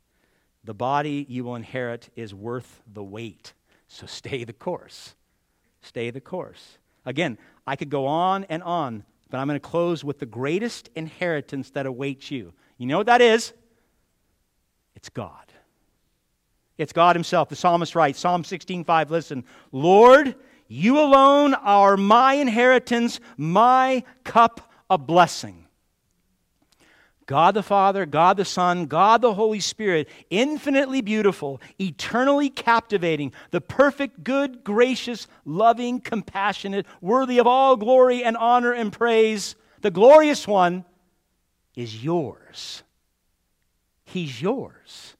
[0.64, 3.53] The body you will inherit is worth the wait.
[3.88, 5.16] So stay the course.
[5.82, 6.78] Stay the course.
[7.05, 10.89] Again, I could go on and on, but I'm going to close with the greatest
[10.95, 12.53] inheritance that awaits you.
[12.80, 13.53] You know what that is?
[14.95, 15.53] It's God.
[16.77, 17.49] It's God Himself.
[17.49, 20.34] The psalmist writes, Psalm 16:5, listen, Lord,
[20.67, 25.65] you alone are my inheritance, my cup of blessing.
[27.25, 33.61] God the Father, God the Son, God the Holy Spirit, infinitely beautiful, eternally captivating, the
[33.61, 40.47] perfect, good, gracious, loving, compassionate, worthy of all glory and honor and praise, the glorious
[40.47, 40.86] one
[41.80, 42.84] is yours.
[44.03, 45.15] He's yours.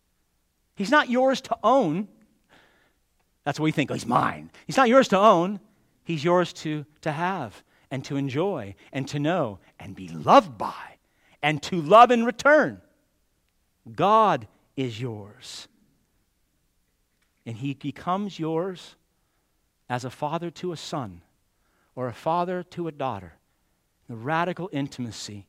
[0.76, 2.10] He's not yours to own.
[3.45, 3.89] That's what we think.
[3.89, 4.51] Oh, he's mine.
[4.68, 5.62] He's not yours to own.
[6.03, 10.97] He's yours to, to have and to enjoy and to know and be loved by
[11.41, 12.82] and to love in return.
[13.95, 14.45] God
[14.76, 15.70] is yours.
[17.45, 18.97] And he becomes yours
[19.88, 21.22] as a father to a son
[21.95, 23.36] or a father to a daughter.
[24.10, 25.45] The radical intimacy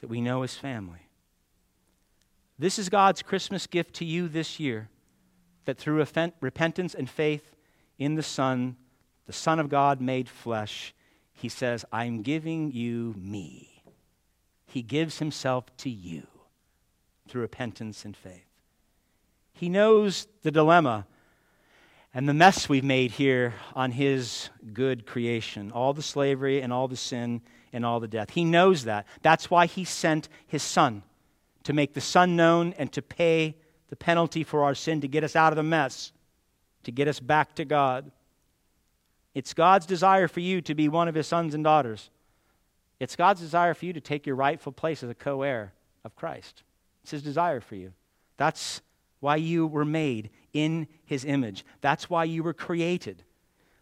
[0.00, 1.08] that we know as family.
[2.58, 4.88] This is God's Christmas gift to you this year
[5.64, 6.04] that through
[6.40, 7.54] repentance and faith
[7.98, 8.76] in the Son,
[9.26, 10.94] the Son of God made flesh,
[11.32, 13.82] He says, I'm giving you me.
[14.66, 16.26] He gives Himself to you
[17.28, 18.46] through repentance and faith.
[19.52, 21.06] He knows the dilemma
[22.14, 26.88] and the mess we've made here on His good creation all the slavery and all
[26.88, 27.42] the sin
[27.72, 28.30] and all the death.
[28.30, 29.06] He knows that.
[29.22, 31.02] That's why He sent His Son
[31.64, 33.56] to make the Son known and to pay
[33.88, 36.12] the penalty for our sin to get us out of the mess,
[36.84, 38.10] to get us back to God.
[39.34, 42.10] It's God's desire for you to be one of His sons and daughters.
[43.00, 45.72] It's God's desire for you to take your rightful place as a co heir
[46.04, 46.62] of Christ.
[47.02, 47.92] It's His desire for you.
[48.36, 48.82] That's
[49.20, 51.64] why you were made in His image.
[51.80, 53.22] That's why you were created.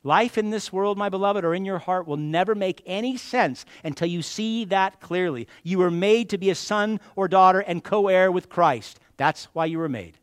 [0.06, 3.66] Life in this world, my beloved, or in your heart will never make any sense
[3.82, 5.48] until you see that clearly.
[5.64, 9.00] You were made to be a son or daughter and co heir with Christ.
[9.16, 10.16] That's why you were made,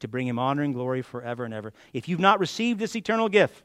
[0.00, 1.72] to bring Him honor and glory forever and ever.
[1.92, 3.62] If you've not received this eternal gift,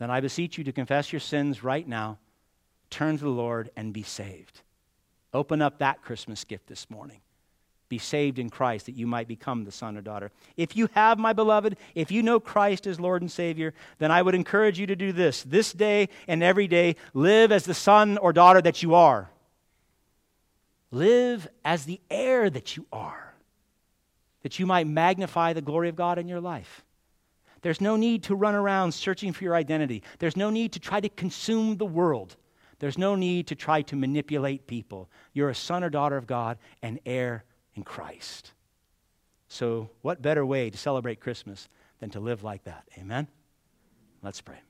[0.00, 2.18] then I beseech you to confess your sins right now,
[2.90, 4.62] turn to the Lord, and be saved.
[5.32, 7.20] Open up that Christmas gift this morning
[7.92, 10.30] be saved in Christ that you might become the son or daughter.
[10.56, 14.22] If you have, my beloved, if you know Christ as Lord and Savior, then I
[14.22, 15.42] would encourage you to do this.
[15.42, 19.28] This day and every day, live as the son or daughter that you are.
[20.90, 23.34] Live as the heir that you are,
[24.42, 26.86] that you might magnify the glory of God in your life.
[27.60, 30.02] There's no need to run around searching for your identity.
[30.18, 32.36] There's no need to try to consume the world.
[32.78, 35.10] There's no need to try to manipulate people.
[35.34, 37.44] You're a son or daughter of God and heir
[37.74, 38.52] in Christ.
[39.48, 41.68] So, what better way to celebrate Christmas
[42.00, 42.84] than to live like that?
[42.98, 43.28] Amen?
[44.22, 44.60] Let's pray.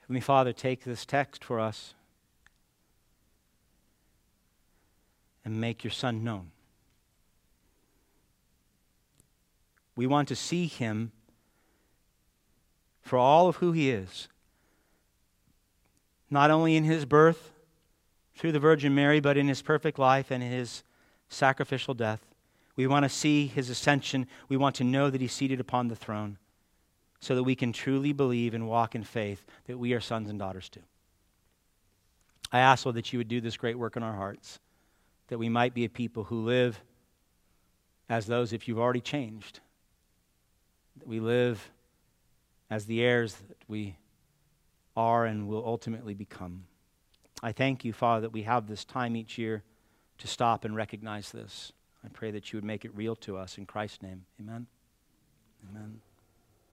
[0.00, 1.94] Heavenly Father, take this text for us.
[5.44, 6.50] And make your Son known.
[9.96, 11.12] We want to see him
[13.02, 14.28] for all of who he is,
[16.30, 17.52] not only in his birth,
[18.34, 20.82] through the Virgin Mary, but in his perfect life and his
[21.28, 22.20] sacrificial death.
[22.76, 24.26] We want to see his ascension.
[24.48, 26.38] We want to know that he's seated upon the throne
[27.20, 30.38] so that we can truly believe and walk in faith that we are sons and
[30.38, 30.82] daughters too.
[32.52, 34.58] I ask, Lord, that you would do this great work in our hearts,
[35.28, 36.80] that we might be a people who live
[38.08, 39.60] as those if you've already changed,
[40.98, 41.70] that we live
[42.70, 43.96] as the heirs that we
[44.96, 46.64] are and will ultimately become.
[47.42, 49.62] I thank you, Father, that we have this time each year
[50.18, 51.72] to stop and recognize this.
[52.04, 54.24] I pray that you would make it real to us in Christ's name.
[54.40, 54.66] Amen.
[55.70, 56.00] Amen.